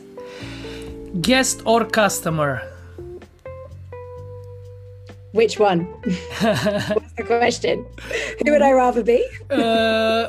[1.22, 2.60] Guest or customer
[5.34, 5.80] which one?
[6.96, 7.84] What's the question?
[8.38, 9.20] Who would I rather be?
[9.50, 10.28] uh,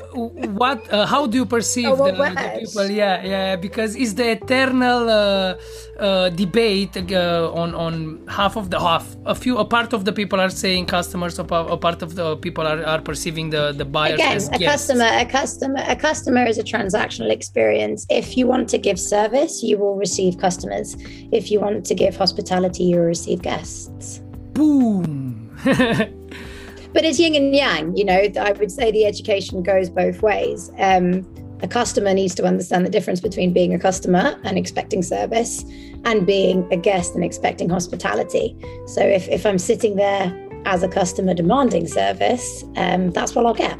[0.61, 0.91] what?
[0.91, 2.89] Uh, how do you perceive oh, the, the, people?
[2.89, 3.55] Yeah, yeah.
[3.55, 5.55] Because it's the eternal uh,
[5.99, 7.93] uh debate uh, on on
[8.27, 9.05] half of the half.
[9.25, 12.65] A few, a part of the people are saying customers, a part of the people
[12.65, 14.87] are, are perceiving the the buyers Again, as a guests.
[14.87, 18.07] customer, a customer, a customer is a transactional experience.
[18.09, 20.97] If you want to give service, you will receive customers.
[21.31, 24.24] If you want to give hospitality, you will receive guests
[24.55, 25.55] boom.
[25.65, 28.27] but it's yin and yang, you know.
[28.39, 30.71] I would say the education goes both ways.
[30.79, 31.27] Um,
[31.61, 35.63] a customer needs to understand the difference between being a customer and expecting service
[36.03, 38.55] and being a guest and expecting hospitality.
[38.87, 40.33] So if, if I'm sitting there
[40.65, 43.79] as a customer demanding service, um, that's what I'll get.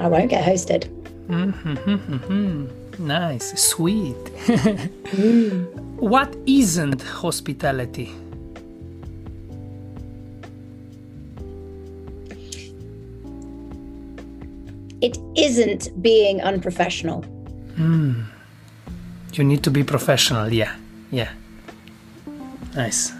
[0.00, 0.88] I won't get hosted.
[1.28, 3.06] Mm-hmm.
[3.06, 4.16] Nice, sweet.
[4.46, 5.66] mm.
[5.96, 8.14] What isn't hospitality?
[15.00, 17.24] It isn't being unprofessional.
[17.76, 18.24] Mm.
[19.32, 20.74] You need to be professional, yeah,
[21.10, 21.30] yeah.
[22.74, 23.12] Nice.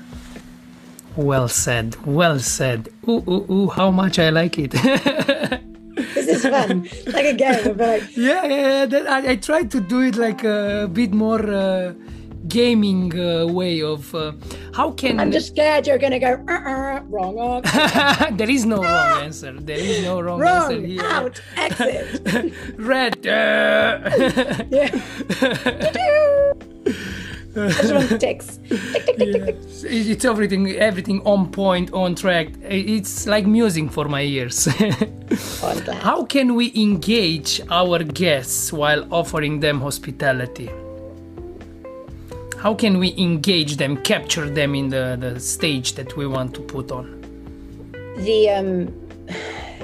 [1.16, 2.88] Well said, well said.
[3.08, 4.70] Ooh, ooh, ooh, how much I like it.
[6.14, 7.76] this is fun, like a game.
[7.76, 8.16] Like...
[8.16, 9.04] Yeah, yeah, yeah.
[9.08, 11.44] I, I try to do it like a bit more.
[11.44, 11.92] Uh,
[12.46, 14.32] gaming uh, way of uh,
[14.74, 17.62] how can I'm just scared you're gonna go uh-uh, wrong
[18.32, 19.52] there is no wrong answer.
[19.52, 20.72] There is no wrong, wrong!
[20.72, 21.02] answer here.
[21.02, 22.52] Out exit!
[22.78, 24.88] Red yeah.
[28.18, 28.58] Ticks.
[28.68, 32.48] Tick, tick, tick, tick, It's everything, everything on point, on track.
[32.62, 34.68] It's like music for my ears.
[36.02, 40.70] How can we engage our guests while offering them hospitality?
[42.60, 46.60] How can we engage them capture them in the, the stage that we want to
[46.60, 47.20] put on
[48.18, 48.88] the um,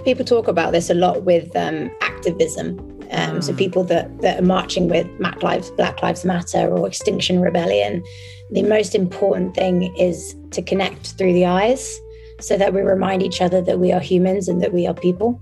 [0.05, 2.79] people talk about this a lot with um, activism
[3.11, 3.45] um, mm.
[3.45, 3.59] so hmm.
[3.59, 8.03] people that, that are marching with Black Lives, Black Lives Matter or Extinction Rebellion,
[8.51, 12.01] the most important thing is to connect through the eyes
[12.41, 15.41] so that we remind each other that we are humans and that we are people.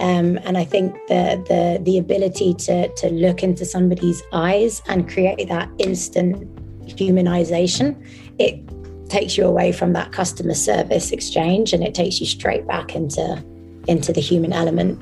[0.00, 5.08] Um, and I think the, the the ability to to look into somebody's eyes and
[5.08, 6.53] create that instant
[6.86, 7.96] humanization,
[8.38, 8.60] it
[9.08, 13.42] takes you away from that customer service exchange and it takes you straight back into
[13.86, 15.00] into the human element.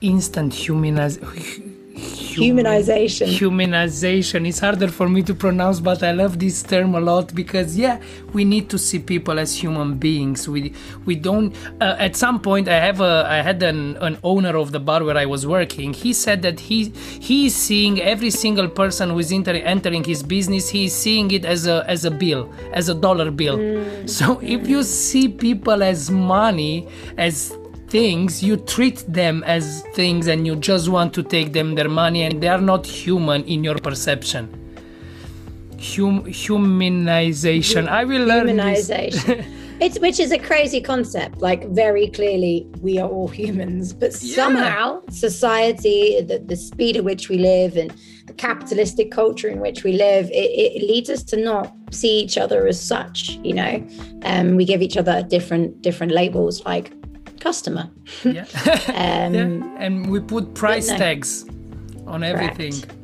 [0.00, 1.63] Instant humanization
[1.94, 3.26] humanization.
[3.28, 4.46] Humanization.
[4.48, 8.00] It's harder for me to pronounce but i love this term a lot because yeah
[8.32, 10.48] we need to see people as human beings.
[10.48, 10.72] We
[11.04, 14.72] we don't uh, at some point i have a i had an, an owner of
[14.72, 15.92] the bar where i was working.
[15.92, 16.90] He said that he
[17.20, 21.30] he is seeing every single person who is enter, entering his business he is seeing
[21.30, 23.58] it as a as a bill as a dollar bill.
[23.58, 24.10] Mm.
[24.10, 27.56] so if you see people as money as
[27.94, 32.22] things, you treat them as things and you just want to take them their money
[32.24, 34.44] and they are not human in your perception.
[35.78, 37.86] Hum- humanization.
[37.86, 39.46] I will learn humanization.
[39.80, 41.38] it's which is a crazy concept.
[41.38, 44.34] Like very clearly, we are all humans, but yeah.
[44.34, 47.94] somehow society, the, the speed at which we live, and
[48.26, 52.38] the capitalistic culture in which we live, it, it leads us to not see each
[52.38, 53.38] other as such.
[53.44, 53.86] You know,
[54.24, 56.90] um, we give each other different different labels like
[57.44, 57.90] customer.
[58.24, 58.46] yeah.
[58.88, 59.84] um, yeah.
[59.84, 61.44] And we put price tags
[62.06, 62.72] on everything.
[62.72, 63.03] Correct.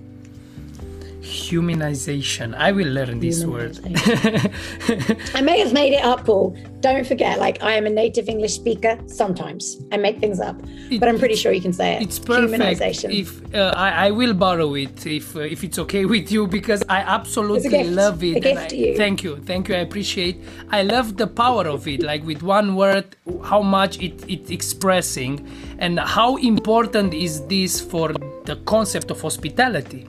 [1.30, 2.54] Humanization.
[2.56, 3.78] I will learn this word.
[5.34, 6.56] I may have made it up, Paul.
[6.80, 8.98] Don't forget, like I am a native English speaker.
[9.06, 10.56] Sometimes I make things up,
[10.90, 12.02] it, but I'm pretty sure you can say it.
[12.02, 13.04] It's perfect.
[13.04, 16.82] If uh, I, I, will borrow it, if uh, if it's okay with you, because
[16.88, 18.44] I absolutely love it.
[18.44, 19.74] I, thank you, thank you.
[19.76, 20.42] I appreciate.
[20.70, 22.02] I love the power of it.
[22.02, 23.14] Like with one word,
[23.44, 25.46] how much it it expressing,
[25.78, 28.14] and how important is this for
[28.46, 30.06] the concept of hospitality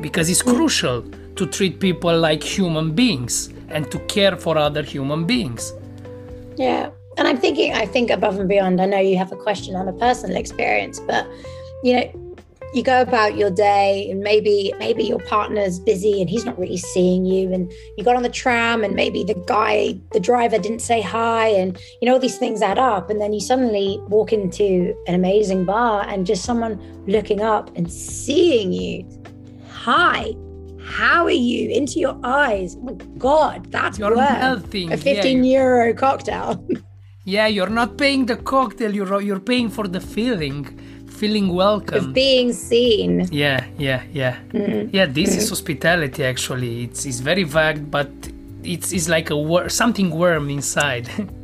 [0.00, 1.02] because it's crucial
[1.36, 5.72] to treat people like human beings and to care for other human beings.
[6.56, 6.90] Yeah.
[7.16, 9.88] And I'm thinking, I think above and beyond, I know you have a question on
[9.88, 11.26] a personal experience, but
[11.82, 12.30] you know,
[12.72, 16.76] you go about your day and maybe maybe your partner's busy and he's not really
[16.76, 20.78] seeing you and you got on the tram and maybe the guy the driver didn't
[20.78, 24.32] say hi and you know all these things add up and then you suddenly walk
[24.32, 29.04] into an amazing bar and just someone looking up and seeing you
[29.80, 30.34] hi,
[30.84, 31.70] how are you?
[31.70, 32.76] Into your eyes.
[32.76, 34.92] Oh my God, that's you're melting.
[34.92, 36.62] a 15 yeah, euro cocktail.
[37.24, 40.64] yeah, you're not paying the cocktail, you're, you're paying for the feeling.
[41.08, 42.08] Feeling welcome.
[42.08, 43.28] Of being seen.
[43.30, 44.36] Yeah, yeah, yeah.
[44.52, 44.94] Mm-hmm.
[44.94, 45.38] Yeah, this mm-hmm.
[45.38, 46.84] is hospitality actually.
[46.84, 48.10] It's, it's very vague, but
[48.62, 51.08] it's, it's like a wor- something warm inside.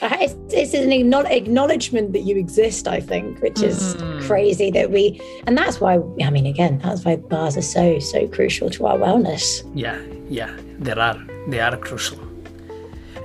[0.00, 4.22] It's, it's an acknowledgement that you exist i think which is mm.
[4.26, 8.26] crazy that we and that's why i mean again that's why bars are so so
[8.28, 9.44] crucial to our wellness.
[9.74, 11.18] Yeah yeah there are
[11.48, 12.20] they are crucial.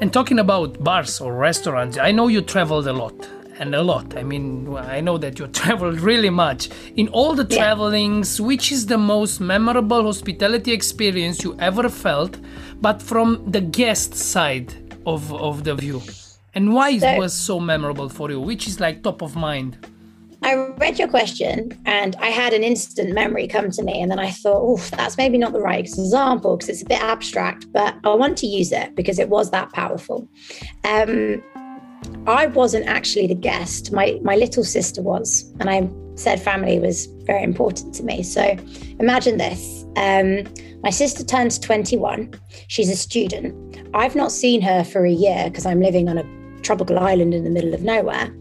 [0.02, 3.16] And talking about bars or restaurants i know you traveled a lot
[3.60, 4.18] and a lot.
[4.18, 6.70] I mean i know that you traveled really much.
[6.96, 8.48] In all the travelings yeah.
[8.48, 12.38] which is the most memorable hospitality experience you ever felt
[12.82, 14.74] but from the guest side
[15.06, 16.02] of of the view
[16.56, 19.78] and why so, it was so memorable for you which is like top of mind
[20.44, 24.02] I read your question and I had an instant memory come to me.
[24.02, 27.02] And then I thought, oh, that's maybe not the right example because it's a bit
[27.02, 30.28] abstract, but I want to use it because it was that powerful.
[30.84, 31.42] Um,
[32.28, 33.94] I wasn't actually the guest.
[33.94, 38.22] My my little sister was, and I said family was very important to me.
[38.24, 38.58] So
[39.00, 39.86] imagine this.
[39.96, 40.44] Um,
[40.84, 42.34] my sister turns 21.
[42.68, 43.80] She's a student.
[43.94, 47.44] I've not seen her for a year because I'm living on a tropical island in
[47.44, 48.34] the middle of nowhere.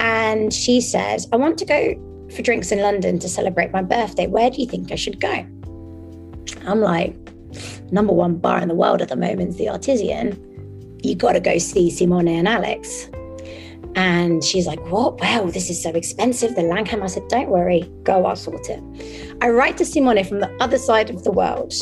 [0.00, 1.94] And she says, I want to go
[2.34, 4.26] for drinks in London to celebrate my birthday.
[4.26, 5.46] Where do you think I should go?
[6.66, 7.14] I'm like,
[7.92, 10.40] number one bar in the world at the moment is the Artesian.
[11.02, 13.10] You got to go see Simone and Alex.
[13.96, 15.20] And she's like, What?
[15.20, 16.56] Wow, this is so expensive.
[16.56, 17.02] The Langham.
[17.02, 19.36] I said, Don't worry, go, I'll sort it.
[19.40, 21.72] I write to Simone from the other side of the world.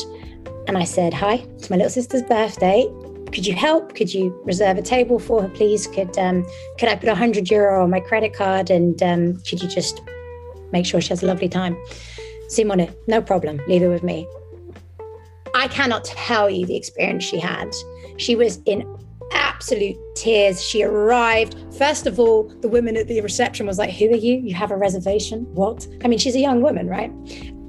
[0.67, 2.87] And I said, Hi, it's my little sister's birthday
[3.33, 3.95] could you help?
[3.95, 5.87] Could you reserve a table for her, please?
[5.87, 6.45] Could um,
[6.77, 10.01] could I put a hundred euro on my credit card and um, could you just
[10.71, 11.75] make sure she has a lovely time?
[12.47, 13.59] Simone, no problem.
[13.67, 14.27] Leave it with me.
[15.55, 17.73] I cannot tell you the experience she had.
[18.17, 18.87] She was in
[19.31, 20.63] absolute tears.
[20.63, 21.55] She arrived.
[21.75, 24.35] First of all, the woman at the reception was like, Who are you?
[24.35, 25.41] You have a reservation?
[25.55, 25.87] What?
[26.03, 27.11] I mean, she's a young woman, right?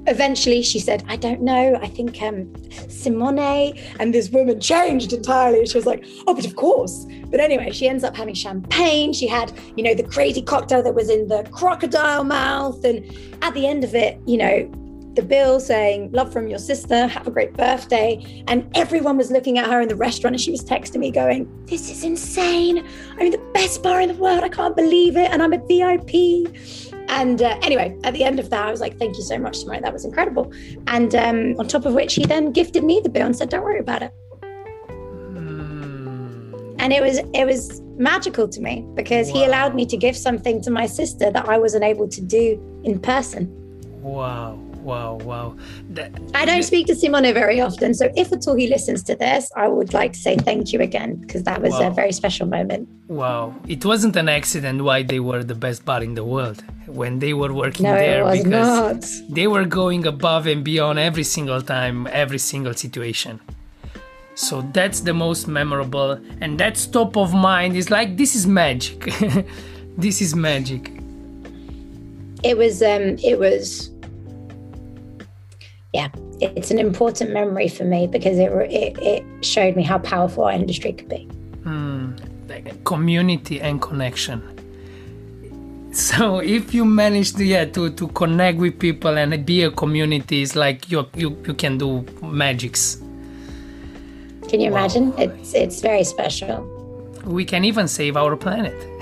[0.07, 1.79] Eventually she said, I don't know.
[1.81, 2.51] I think um,
[2.89, 5.65] Simone and this woman changed entirely.
[5.65, 7.05] She was like, oh, but of course.
[7.29, 9.13] But anyway, she ends up having champagne.
[9.13, 12.83] She had, you know, the crazy cocktail that was in the crocodile mouth.
[12.83, 13.05] And
[13.41, 14.71] at the end of it, you know,
[15.15, 18.43] the bill saying, love from your sister, have a great birthday.
[18.47, 21.49] And everyone was looking at her in the restaurant and she was texting me going,
[21.65, 22.85] this is insane.
[23.13, 24.43] I mean, the best bar in the world.
[24.43, 25.31] I can't believe it.
[25.31, 26.94] And I'm a VIP.
[27.07, 29.57] And uh, anyway, at the end of that, I was like, thank you so much,
[29.57, 29.81] Simone.
[29.81, 30.51] That was incredible.
[30.87, 33.63] And um, on top of which, he then gifted me the bill and said, don't
[33.63, 34.13] worry about it.
[35.33, 36.75] Mm.
[36.79, 39.33] And it was it was magical to me because wow.
[39.33, 42.59] he allowed me to give something to my sister that I wasn't able to do
[42.83, 43.49] in person.
[44.01, 45.57] Wow wow, wow.
[45.89, 47.93] That, I don't speak to Simone very often.
[47.93, 50.79] So if at all he listens to this, I would like to say thank you
[50.79, 51.87] again because that was wow.
[51.87, 52.87] a very special moment.
[53.07, 53.55] Wow.
[53.67, 57.33] It wasn't an accident why they were the best bar in the world when they
[57.33, 59.35] were working no, there it was because not.
[59.35, 63.39] they were going above and beyond every single time, every single situation.
[64.35, 67.75] So that's the most memorable and that's top of mind.
[67.75, 68.99] Is like this is magic.
[69.97, 70.91] this is magic.
[72.43, 73.89] It was um it was
[75.95, 76.09] yeah,
[76.41, 80.51] it's an important memory for me because it, it, it showed me how powerful our
[80.51, 81.25] industry could be.
[81.63, 84.43] Mm, community and connection.
[85.93, 90.41] So if you manage to yeah to, to connect with people and be a community,
[90.41, 92.97] it's like you you, you can do magics.
[94.49, 94.79] Can you wow.
[94.79, 95.13] imagine?
[95.17, 96.71] It's it's very special.
[97.23, 98.75] We can even save our planet.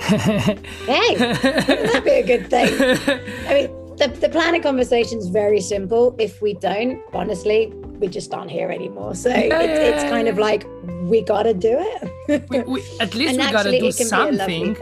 [0.86, 2.70] hey, that'd be a good thing.
[3.48, 6.14] I mean, the, the planet conversation is very simple.
[6.18, 9.14] If we don't, honestly, we just aren't here anymore.
[9.14, 10.66] So it, it's kind of like
[11.02, 12.50] we gotta do it.
[12.50, 14.76] we, we, at least we gotta do something.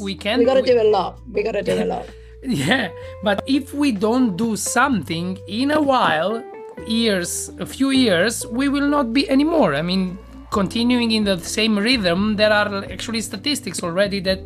[0.00, 0.38] We can.
[0.38, 1.20] We gotta do a lot.
[1.32, 2.06] We gotta do a lot.
[2.42, 2.90] yeah,
[3.22, 6.42] but if we don't do something in a while,
[6.86, 9.74] years, a few years, we will not be anymore.
[9.74, 10.18] I mean,
[10.50, 14.40] continuing in the same rhythm, there are actually statistics already that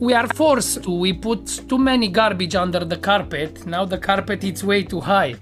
[0.00, 0.90] we are forced to.
[0.90, 3.66] We put too many garbage under the carpet.
[3.66, 5.36] Now the carpet is way too high.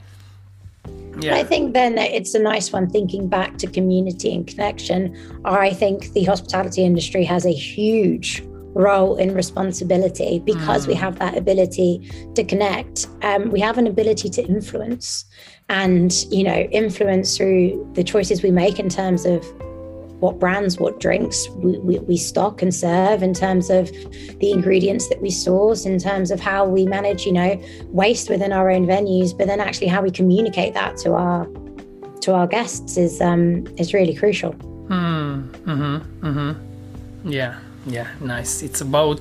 [1.20, 1.36] Yeah.
[1.36, 5.16] I think then it's a nice one thinking back to community and connection.
[5.44, 8.42] I think the hospitality industry has a huge
[8.74, 10.88] role in responsibility because mm.
[10.88, 13.07] we have that ability to connect.
[13.22, 15.24] Um, we have an ability to influence
[15.70, 19.42] and, you know, influence through the choices we make in terms of
[20.21, 23.91] what brands, what drinks we, we, we, stock and serve, in terms of
[24.41, 28.53] the ingredients that we source, in terms of how we manage, you know, waste within
[28.53, 31.47] our own venues, but then actually how we communicate that to our
[32.23, 34.53] to our guests is um, is really crucial.
[34.53, 35.49] Hmm.
[35.71, 36.27] Mm-hmm.
[36.27, 37.31] Mm-hmm.
[37.31, 37.59] Yeah.
[37.87, 38.09] Yeah.
[38.21, 38.62] Nice.
[38.62, 39.21] It's about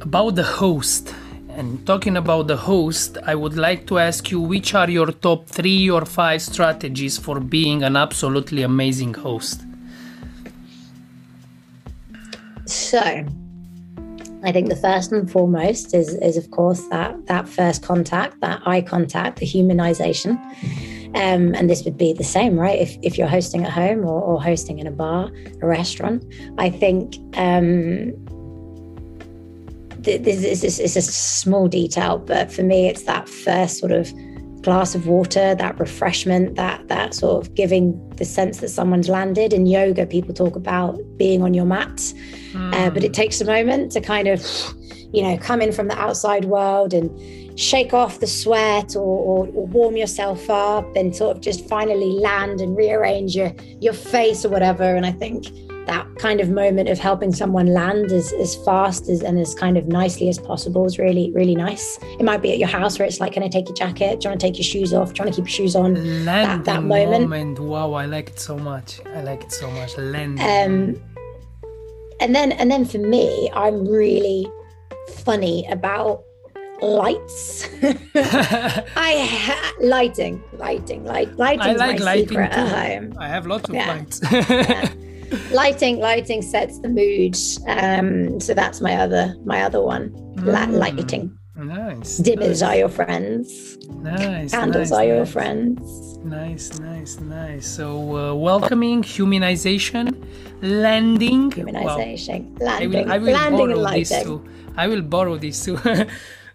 [0.00, 1.14] about the host.
[1.50, 5.48] And talking about the host, I would like to ask you which are your top
[5.48, 9.67] three or five strategies for being an absolutely amazing host?
[12.68, 13.00] So,
[14.42, 18.60] I think the first and foremost is, is of course, that that first contact, that
[18.66, 20.36] eye contact, the humanization.
[21.14, 22.78] Um, and this would be the same, right?
[22.78, 25.30] If, if you're hosting at home or, or hosting in a bar,
[25.62, 26.22] a restaurant,
[26.58, 28.12] I think um,
[30.00, 34.12] this is, is a small detail, but for me, it's that first sort of
[34.68, 37.84] glass of water, that refreshment, that that sort of giving
[38.16, 39.54] the sense that someone's landed.
[39.54, 41.96] In yoga, people talk about being on your mat,
[42.52, 42.74] mm.
[42.74, 44.40] uh, but it takes a moment to kind of,
[45.14, 47.08] you know, come in from the outside world and
[47.58, 52.12] shake off the sweat or, or, or, warm yourself up and sort of just finally
[52.12, 54.94] land and rearrange your, your face or whatever.
[54.94, 55.46] And I think
[55.88, 59.76] that kind of moment of helping someone land as, as fast as and as kind
[59.76, 61.98] of nicely as possible is really, really nice.
[62.20, 64.20] It might be at your house where it's like, can I take your jacket?
[64.20, 65.14] Do you want to take your shoes off?
[65.14, 65.94] Do you want to keep your shoes on?
[65.94, 67.28] Landing that, that moment.
[67.28, 67.58] moment.
[67.58, 69.00] Wow, I like it so much.
[69.06, 69.96] I like it so much.
[69.96, 70.44] Landing.
[70.44, 71.02] Um,
[72.20, 74.46] and then and then for me, I'm really
[75.24, 76.22] funny about
[76.82, 77.68] lights.
[78.14, 81.60] I ha- lighting, lighting, light, lighting.
[81.62, 82.58] I like my lighting secret too.
[82.58, 83.14] At home.
[83.18, 83.88] I have lots of yeah.
[83.88, 84.20] lights.
[84.30, 84.92] yeah.
[85.50, 87.36] Lighting, lighting sets the mood.
[87.66, 90.10] Um, so that's my other, my other one.
[90.36, 90.78] Mm.
[90.78, 91.38] lighting.
[91.56, 92.20] Nice.
[92.20, 92.62] Dimmers nice.
[92.62, 93.76] are your friends.
[93.88, 94.52] Nice.
[94.52, 95.08] Candles nice, are nice.
[95.08, 96.18] your friends.
[96.18, 97.66] Nice, nice, nice.
[97.66, 100.24] So uh, welcoming, humanization,
[100.62, 101.50] landing.
[101.50, 103.10] Humanization, well, landing.
[103.10, 104.48] I will, I will landing borrow this too.
[104.76, 105.78] I will borrow this too.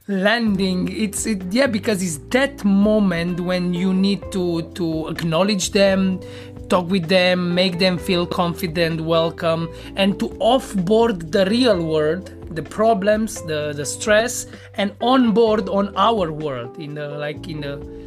[0.09, 6.19] landing it's it, yeah because it's that moment when you need to to acknowledge them
[6.69, 12.63] talk with them make them feel confident welcome and to offboard the real world the
[12.63, 18.02] problems the the stress and onboard on our world in the like in the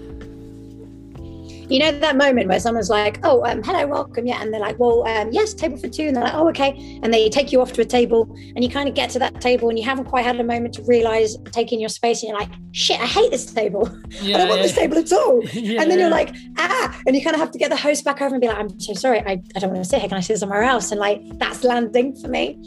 [1.68, 4.78] you know that moment where someone's like, "Oh, um, hello, welcome," yeah, and they're like,
[4.78, 6.04] "Well, um, yes, table for two.
[6.04, 8.70] and they're like, "Oh, okay," and they take you off to a table, and you
[8.70, 11.36] kind of get to that table, and you haven't quite had a moment to realize
[11.52, 13.88] taking your space, and you're like, "Shit, I hate this table.
[14.20, 14.66] Yeah, I don't want yeah.
[14.66, 17.50] this table at all." yeah, and then you're like, "Ah," and you kind of have
[17.50, 19.70] to get the host back over and be like, "I'm so sorry, I, I don't
[19.70, 20.08] want to sit here.
[20.08, 22.58] Can I sit somewhere else?" And like that's landing for me.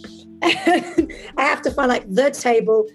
[0.43, 2.87] I have to find like the table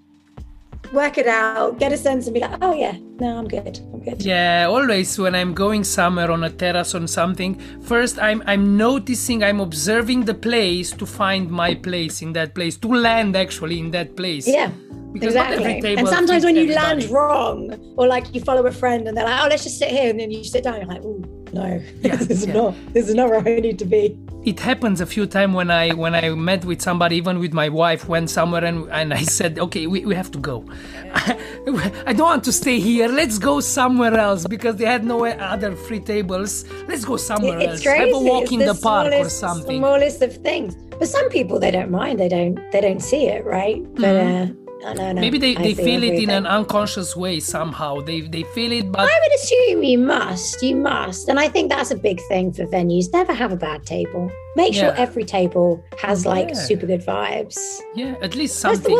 [0.95, 4.01] work it out, get a sense, and be like, oh yeah, no, I'm good, I'm
[4.01, 4.22] good.
[4.22, 9.42] Yeah, always when I'm going somewhere on a terrace on something, first I'm I'm noticing,
[9.45, 13.90] I'm observing the place to find my place in that place, to land actually in
[13.90, 14.47] that place.
[14.47, 14.70] Yeah.
[15.12, 15.95] Because exactly.
[15.95, 17.03] And sometimes when you everybody.
[17.03, 19.90] land wrong, or like you follow a friend and they're like, oh, let's just sit
[19.90, 21.22] here, and then you sit down, you're like, oh
[21.55, 22.55] no, yeah, this is yeah.
[22.55, 25.70] not this is not where I need to be it happens a few times when
[25.70, 29.22] I when I met with somebody, even with my wife, went somewhere and, and I
[29.22, 30.64] said, okay, we, we have to go.
[31.14, 33.09] I, don't want to stay here.
[33.09, 36.64] Let's go somewhere else because they had no other free tables.
[36.86, 37.82] Let's go somewhere it's else.
[37.82, 38.12] Crazy.
[38.12, 39.80] Have a walk it's in the, the park or something.
[39.80, 40.76] Smallest of things.
[40.98, 42.20] But some people they don't mind.
[42.20, 43.82] They don't they don't see it, right?
[43.94, 44.61] But mm-hmm.
[44.61, 45.20] uh, no, no, no.
[45.20, 48.01] Maybe they, they feel it in an unconscious way somehow.
[48.01, 50.62] They they feel it, but I would assume you must.
[50.62, 53.12] You must, and I think that's a big thing for venues.
[53.12, 54.30] Never have a bad table.
[54.57, 56.55] Make sure every table has like yeah.
[56.55, 57.59] super good vibes.
[57.95, 58.95] Yeah, at least something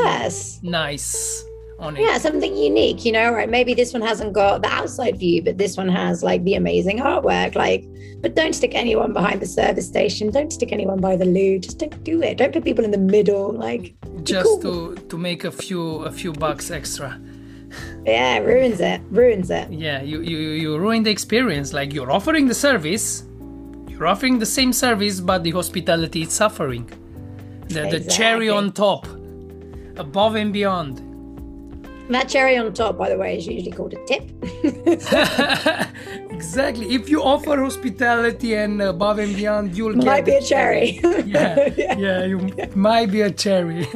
[0.63, 1.44] nice
[1.79, 2.03] on it.
[2.03, 3.49] Yeah, something unique, you know, right?
[3.49, 6.99] Maybe this one hasn't got the outside view, but this one has like the amazing
[6.99, 7.55] artwork.
[7.55, 7.85] Like,
[8.21, 10.31] but don't stick anyone behind the service station.
[10.31, 11.59] Don't stick anyone by the loo.
[11.59, 12.39] Just don't do it.
[12.39, 13.53] Don't put people in the middle.
[13.53, 14.95] Like, just cool.
[14.95, 17.21] to to make a few a few bucks extra.
[18.07, 19.01] Yeah, ruins it.
[19.11, 19.69] Ruins it.
[19.73, 21.73] Yeah, you you you ruin the experience.
[21.73, 23.25] Like you're offering the service,
[23.89, 26.87] you're offering the same service, but the hospitality is suffering.
[27.67, 27.99] The, exactly.
[27.99, 29.07] the cherry on top,
[29.97, 31.14] above and beyond
[32.11, 34.31] that cherry on top, by the way, is usually called a tip.
[36.31, 36.95] exactly.
[36.95, 41.01] If you offer hospitality and above and beyond, you'll might be a cherry.
[41.25, 42.39] yeah, yeah, you
[42.75, 43.87] might be a cherry.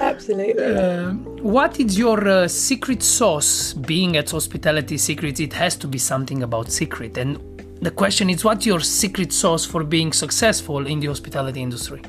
[0.00, 0.64] Absolutely.
[0.64, 1.12] Uh,
[1.42, 3.72] what is your uh, secret sauce?
[3.72, 7.16] Being at Hospitality Secrets, it has to be something about secret.
[7.16, 7.38] And
[7.80, 12.02] the question is, what's your secret sauce for being successful in the hospitality industry?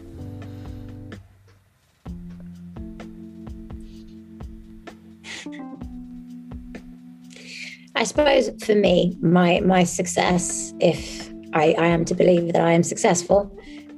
[7.98, 12.72] I suppose for me, my my success, if I, I am to believe that I
[12.74, 13.52] am successful,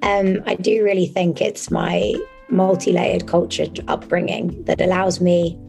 [0.03, 2.15] um, I do really think it's my
[2.49, 5.59] multi-layered culture upbringing that allows me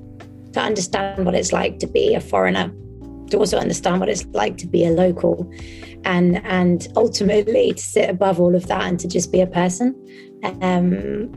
[0.52, 2.72] to understand what it's like to be a foreigner,
[3.30, 5.50] to also understand what it's like to be a local,
[6.04, 9.88] and and ultimately to sit above all of that and to just be a person.
[10.62, 11.32] Um,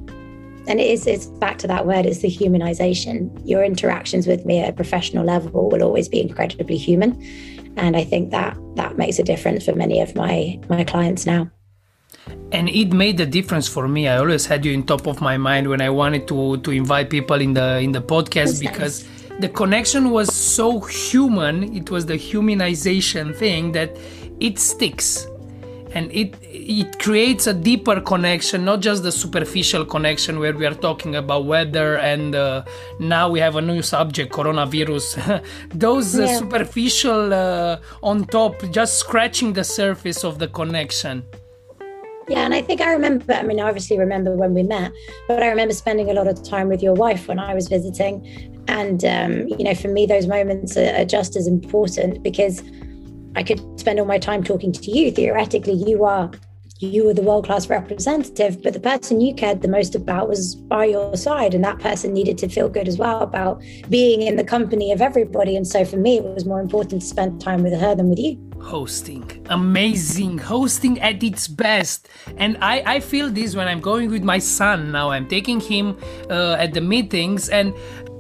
[0.67, 3.29] and it is it's back to that word it's the humanization.
[3.45, 7.21] Your interactions with me at a professional level will always be incredibly human.
[7.75, 11.49] And i think that that makes a difference for many of my my clients now.
[12.51, 14.07] And it made a difference for me.
[14.07, 17.09] I always had you in top of my mind when i wanted to to invite
[17.09, 19.39] people in the in the podcast That's because nice.
[19.39, 21.75] the connection was so human.
[21.75, 23.97] It was the humanization thing that
[24.39, 25.27] it sticks
[25.93, 30.73] and it it creates a deeper connection not just the superficial connection where we are
[30.73, 32.63] talking about weather and uh,
[32.99, 35.43] now we have a new subject coronavirus.
[35.73, 41.23] Those uh, superficial uh, on top just scratching the surface of the connection.
[42.29, 44.93] Yeah, and I think I remember, I mean, I obviously remember when we met,
[45.27, 48.15] but I remember spending a lot of time with your wife when I was visiting.
[48.69, 52.63] And, um, you know, for me, those moments are, are just as important because
[53.35, 55.11] I could spend all my time talking to you.
[55.11, 56.31] Theoretically, you are
[56.79, 60.55] you were the world class representative, but the person you cared the most about was
[60.55, 61.53] by your side.
[61.53, 65.01] And that person needed to feel good as well about being in the company of
[65.01, 65.55] everybody.
[65.55, 68.19] And so for me, it was more important to spend time with her than with
[68.19, 68.37] you.
[68.63, 72.09] Hosting, amazing, hosting at its best.
[72.37, 75.11] And I, I feel this when I'm going with my son now.
[75.11, 75.97] I'm taking him
[76.29, 77.73] uh, at the meetings, and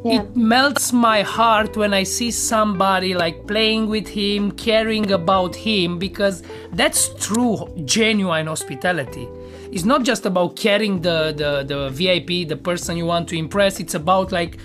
[0.03, 0.21] yeah.
[0.21, 5.97] it melts my heart when I see somebody like playing with him, caring about him,
[5.97, 9.27] because that's true, genuine hospitality.
[9.71, 13.79] It's not just about caring the, the, the VIP, the person you want to impress,
[13.79, 14.59] it's about like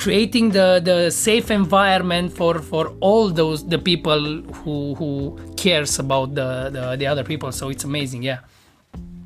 [0.00, 6.34] creating the, the safe environment for, for all those the people who who cares about
[6.34, 7.52] the, the, the other people.
[7.52, 8.38] So it's amazing, yeah.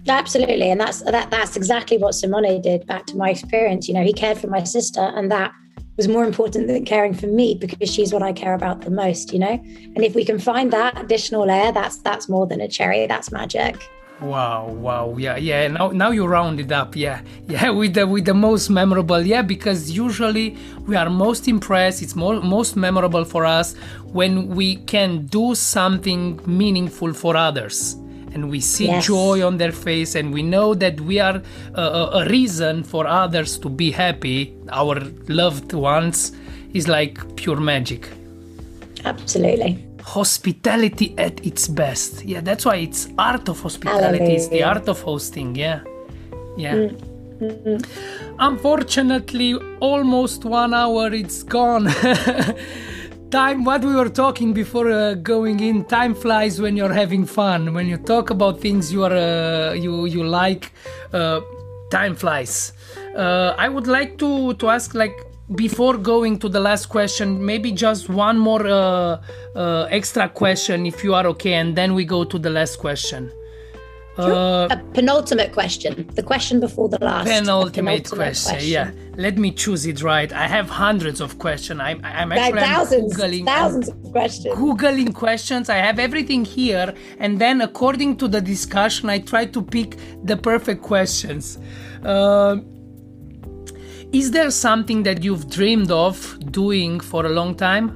[0.09, 1.31] Absolutely, and that's that.
[1.31, 2.87] That's exactly what Simone did.
[2.87, 5.51] Back to my experience, you know, he cared for my sister, and that
[5.97, 9.33] was more important than caring for me because she's what I care about the most.
[9.33, 9.57] You know,
[9.95, 13.07] and if we can find that additional layer, that's that's more than a cherry.
[13.07, 13.77] That's magic.
[14.20, 15.66] Wow, wow, yeah, yeah.
[15.68, 17.70] Now, now you round it up, yeah, yeah.
[17.70, 20.56] With the with the most memorable, yeah, because usually
[20.86, 22.00] we are most impressed.
[22.00, 27.96] It's more most memorable for us when we can do something meaningful for others
[28.34, 29.06] and we see yes.
[29.06, 31.40] joy on their face and we know that we are
[31.74, 36.32] a, a reason for others to be happy our loved ones
[36.72, 38.08] is like pure magic
[39.04, 42.24] absolutely hospitality at its best.
[42.24, 45.80] Yeah that's why it's art of hospitality it's the art of hosting yeah.
[46.57, 46.74] Yeah.
[46.74, 47.78] Mm-hmm.
[48.38, 51.88] unfortunately almost one hour it's gone.
[53.30, 57.74] Time what we were talking before uh, going in time flies when you're having fun.
[57.74, 60.70] When you talk about things you are uh, you you like
[61.12, 61.40] uh,
[61.90, 62.72] time flies.
[63.16, 65.16] Uh, i would like to to ask like
[65.55, 69.20] before going to the last question maybe just one more uh,
[69.55, 73.30] uh, extra question if you are okay and then we go to the last question
[74.16, 77.26] uh, a penultimate question, the question before the last.
[77.26, 78.90] Penultimate, penultimate question, question, yeah.
[79.16, 80.32] Let me choose it right.
[80.32, 81.80] I have hundreds of questions.
[81.80, 84.55] I'm, I'm actually thousands, Googling, thousands of questions.
[84.55, 85.68] Googling questions.
[85.68, 90.36] I have everything here, and then according to the discussion, I try to pick the
[90.36, 91.59] perfect questions.
[92.05, 92.59] Uh,
[94.14, 97.88] is there something that you've dreamed of doing for a long time?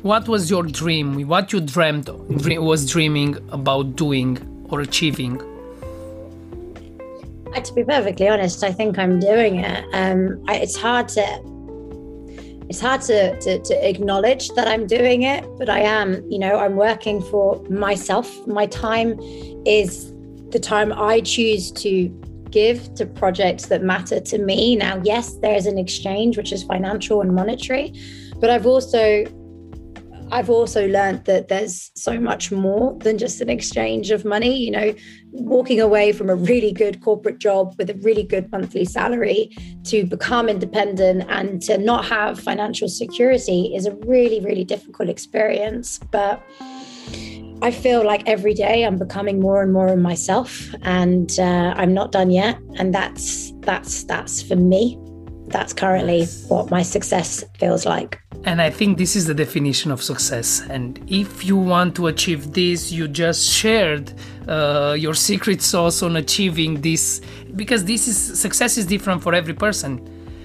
[0.00, 1.28] What was your dream?
[1.28, 4.38] What you dreamed was dreaming about doing
[4.70, 5.36] or achieving?
[7.62, 9.84] To be perfectly honest, I think I'm doing it.
[9.92, 11.22] Um, I, it's hard to
[12.70, 16.22] it's hard to, to, to acknowledge that I'm doing it, but I am.
[16.30, 18.46] You know, I'm working for myself.
[18.46, 19.18] My time
[19.66, 20.10] is
[20.50, 22.08] the time I choose to
[22.50, 24.76] give to projects that matter to me.
[24.76, 27.92] Now, yes, there's an exchange which is financial and monetary,
[28.40, 29.24] but I've also
[30.30, 34.56] I've also learned that there's so much more than just an exchange of money.
[34.56, 34.94] You know,
[35.32, 39.50] walking away from a really good corporate job with a really good monthly salary
[39.84, 45.98] to become independent and to not have financial security is a really, really difficult experience.
[46.10, 46.42] But
[47.60, 51.92] I feel like every day I'm becoming more and more of myself, and uh, I'm
[51.92, 52.58] not done yet.
[52.78, 54.96] And that's that's that's for me.
[55.48, 58.20] That's currently what my success feels like.
[58.44, 60.62] And I think this is the definition of success.
[60.68, 64.12] And if you want to achieve this, you just shared
[64.46, 67.20] uh, your secret sauce on achieving this,
[67.56, 70.00] because this is success is different for every person.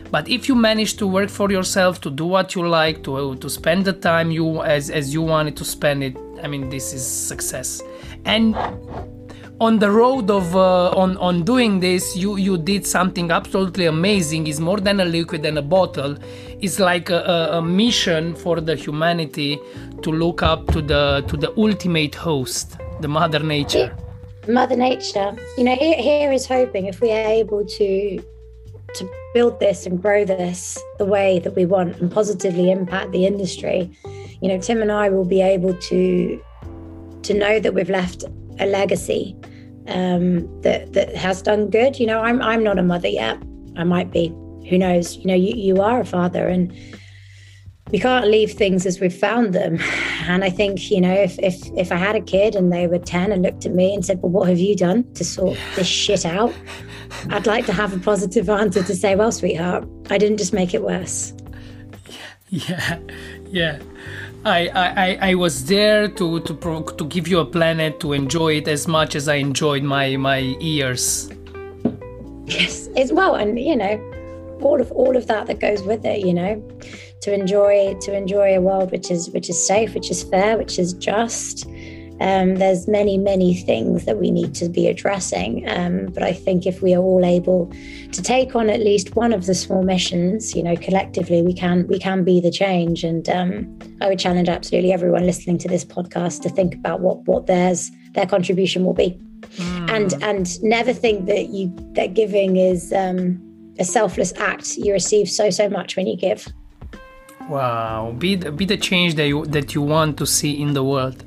[0.10, 3.50] But if you manage to work for yourself, to do what you like, to to
[3.50, 7.06] spend the time you as as you wanted to spend it, I mean, this is
[7.06, 7.82] success.
[8.26, 8.56] And
[9.60, 14.48] on the road of uh, on on doing this you you did something absolutely amazing.
[14.48, 16.18] It's more than a liquid and a bottle.
[16.60, 19.60] It's like a, a, mission for the humanity
[20.02, 23.96] to look up to the to the ultimate host the mother nature.
[24.48, 25.34] Mother nature.
[25.58, 28.24] You know here, here is hoping if we are able to
[28.96, 33.26] to build this and grow this the way that we want and positively impact the
[33.26, 33.90] industry
[34.44, 36.40] you know tim and i will be able to
[37.24, 38.24] to know that we've left
[38.60, 39.36] a legacy
[39.88, 42.00] um, that that has done good.
[42.00, 43.42] You know, I'm I'm not a mother yet.
[43.76, 44.30] I might be.
[44.70, 45.18] Who knows?
[45.18, 46.74] You know, you you are a father, and
[47.92, 49.80] we can't leave things as we've found them.
[50.28, 53.00] And I think you know, if if if I had a kid and they were
[53.00, 55.88] ten and looked at me and said, "Well, what have you done to sort this
[55.88, 56.54] shit out?"
[57.30, 60.74] I'd like to have a positive answer to say, "Well, sweetheart, I didn't just make
[60.74, 61.34] it worse."
[62.50, 63.00] Yeah,
[63.50, 63.80] yeah.
[64.46, 68.58] I, I, I was there to to pro- to give you a planet to enjoy
[68.58, 71.32] it as much as I enjoyed my my ears.
[72.46, 73.96] Yes, as well, and you know,
[74.62, 76.26] all of all of that that goes with it.
[76.26, 76.62] You know,
[77.22, 80.78] to enjoy to enjoy a world which is which is safe, which is fair, which
[80.78, 81.66] is just.
[82.24, 86.66] Um, there's many many things that we need to be addressing, um, but I think
[86.66, 87.70] if we are all able
[88.14, 91.86] to take on at least one of the small missions, you know, collectively we can
[91.88, 93.04] we can be the change.
[93.04, 97.18] And um, I would challenge absolutely everyone listening to this podcast to think about what
[97.28, 99.20] what theirs their contribution will be,
[99.58, 99.90] mm.
[99.90, 103.38] and and never think that you that giving is um,
[103.80, 104.78] a selfless act.
[104.78, 106.48] You receive so so much when you give.
[107.50, 110.86] Wow, be the, be the change that you that you want to see in the
[110.86, 111.26] world.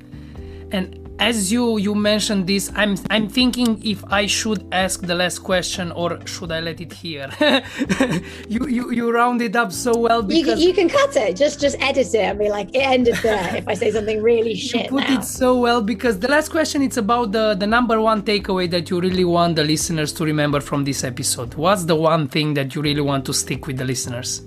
[0.77, 5.39] And as you you mentioned this, I'm I'm thinking if I should ask the last
[5.39, 7.31] question or should I let it here?
[8.49, 11.37] you you you round it up so well because you, you can cut it.
[11.37, 13.57] Just just edit it and be like it ended there.
[13.57, 15.19] if I say something really shit, you put now.
[15.19, 18.91] it so well because the last question it's about the the number one takeaway that
[18.91, 21.55] you really want the listeners to remember from this episode.
[21.55, 24.43] What's the one thing that you really want to stick with the listeners?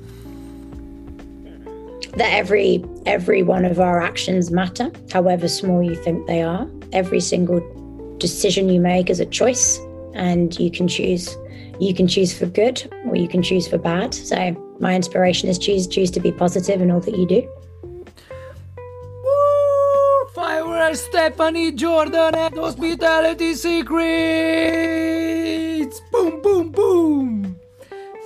[2.18, 7.20] That every every one of our actions matter however small you think they are every
[7.20, 7.60] single
[8.18, 9.80] decision you make is a choice
[10.14, 11.38] and you can choose
[11.80, 14.36] you can choose for good or you can choose for bad so
[14.80, 17.47] my inspiration is choose choose to be positive in all that you do
[19.24, 20.95] Woo!
[20.95, 23.99] Stephanie Jordan at Hospitality Secrets!
[26.12, 27.60] Boom, boom, boom!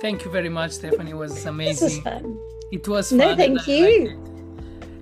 [0.00, 1.12] Thank you very much, Stephanie.
[1.12, 1.88] It was amazing.
[1.88, 2.38] This was fun.
[2.72, 4.20] It was no, thank you.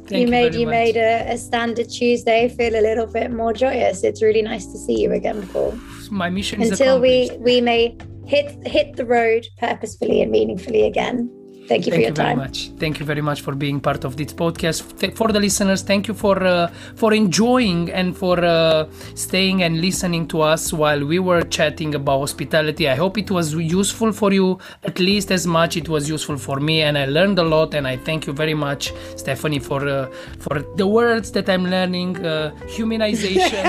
[0.06, 0.72] Thank you made you much.
[0.72, 4.02] made a, a, standard Tuesday feel a little bit more joyous.
[4.02, 5.78] It's really nice to see you again, Paul.
[6.10, 7.96] My mission is until we we may
[8.26, 11.30] hit hit the road purposefully and meaningfully again.
[11.72, 12.36] Thank you thank for your you time.
[12.36, 12.58] Very much.
[12.82, 14.78] Thank you very much for being part of this podcast.
[15.16, 16.66] For the listeners, thank you for uh,
[17.02, 22.18] for enjoying and for uh, staying and listening to us while we were chatting about
[22.26, 22.90] hospitality.
[22.94, 26.60] I hope it was useful for you at least as much it was useful for
[26.60, 27.72] me, and I learned a lot.
[27.72, 30.06] And I thank you very much, Stephanie, for uh,
[30.44, 32.12] for the words that I'm learning.
[32.24, 33.62] Uh, humanization.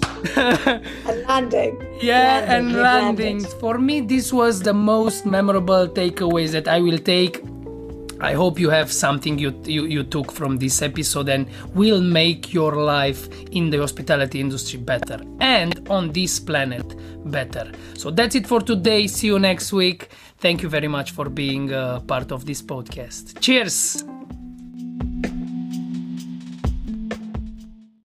[0.36, 1.76] and landing.
[2.00, 2.50] Yeah, landing.
[2.56, 3.44] and landing.
[3.60, 7.42] For me, this was the most memorable takeaways that I will take.
[8.20, 12.52] I hope you have something you, you, you took from this episode and will make
[12.52, 16.96] your life in the hospitality industry better and on this planet
[17.30, 17.70] better.
[17.94, 19.06] So that's it for today.
[19.06, 20.08] See you next week.
[20.38, 23.38] Thank you very much for being a part of this podcast.
[23.40, 24.15] Cheers.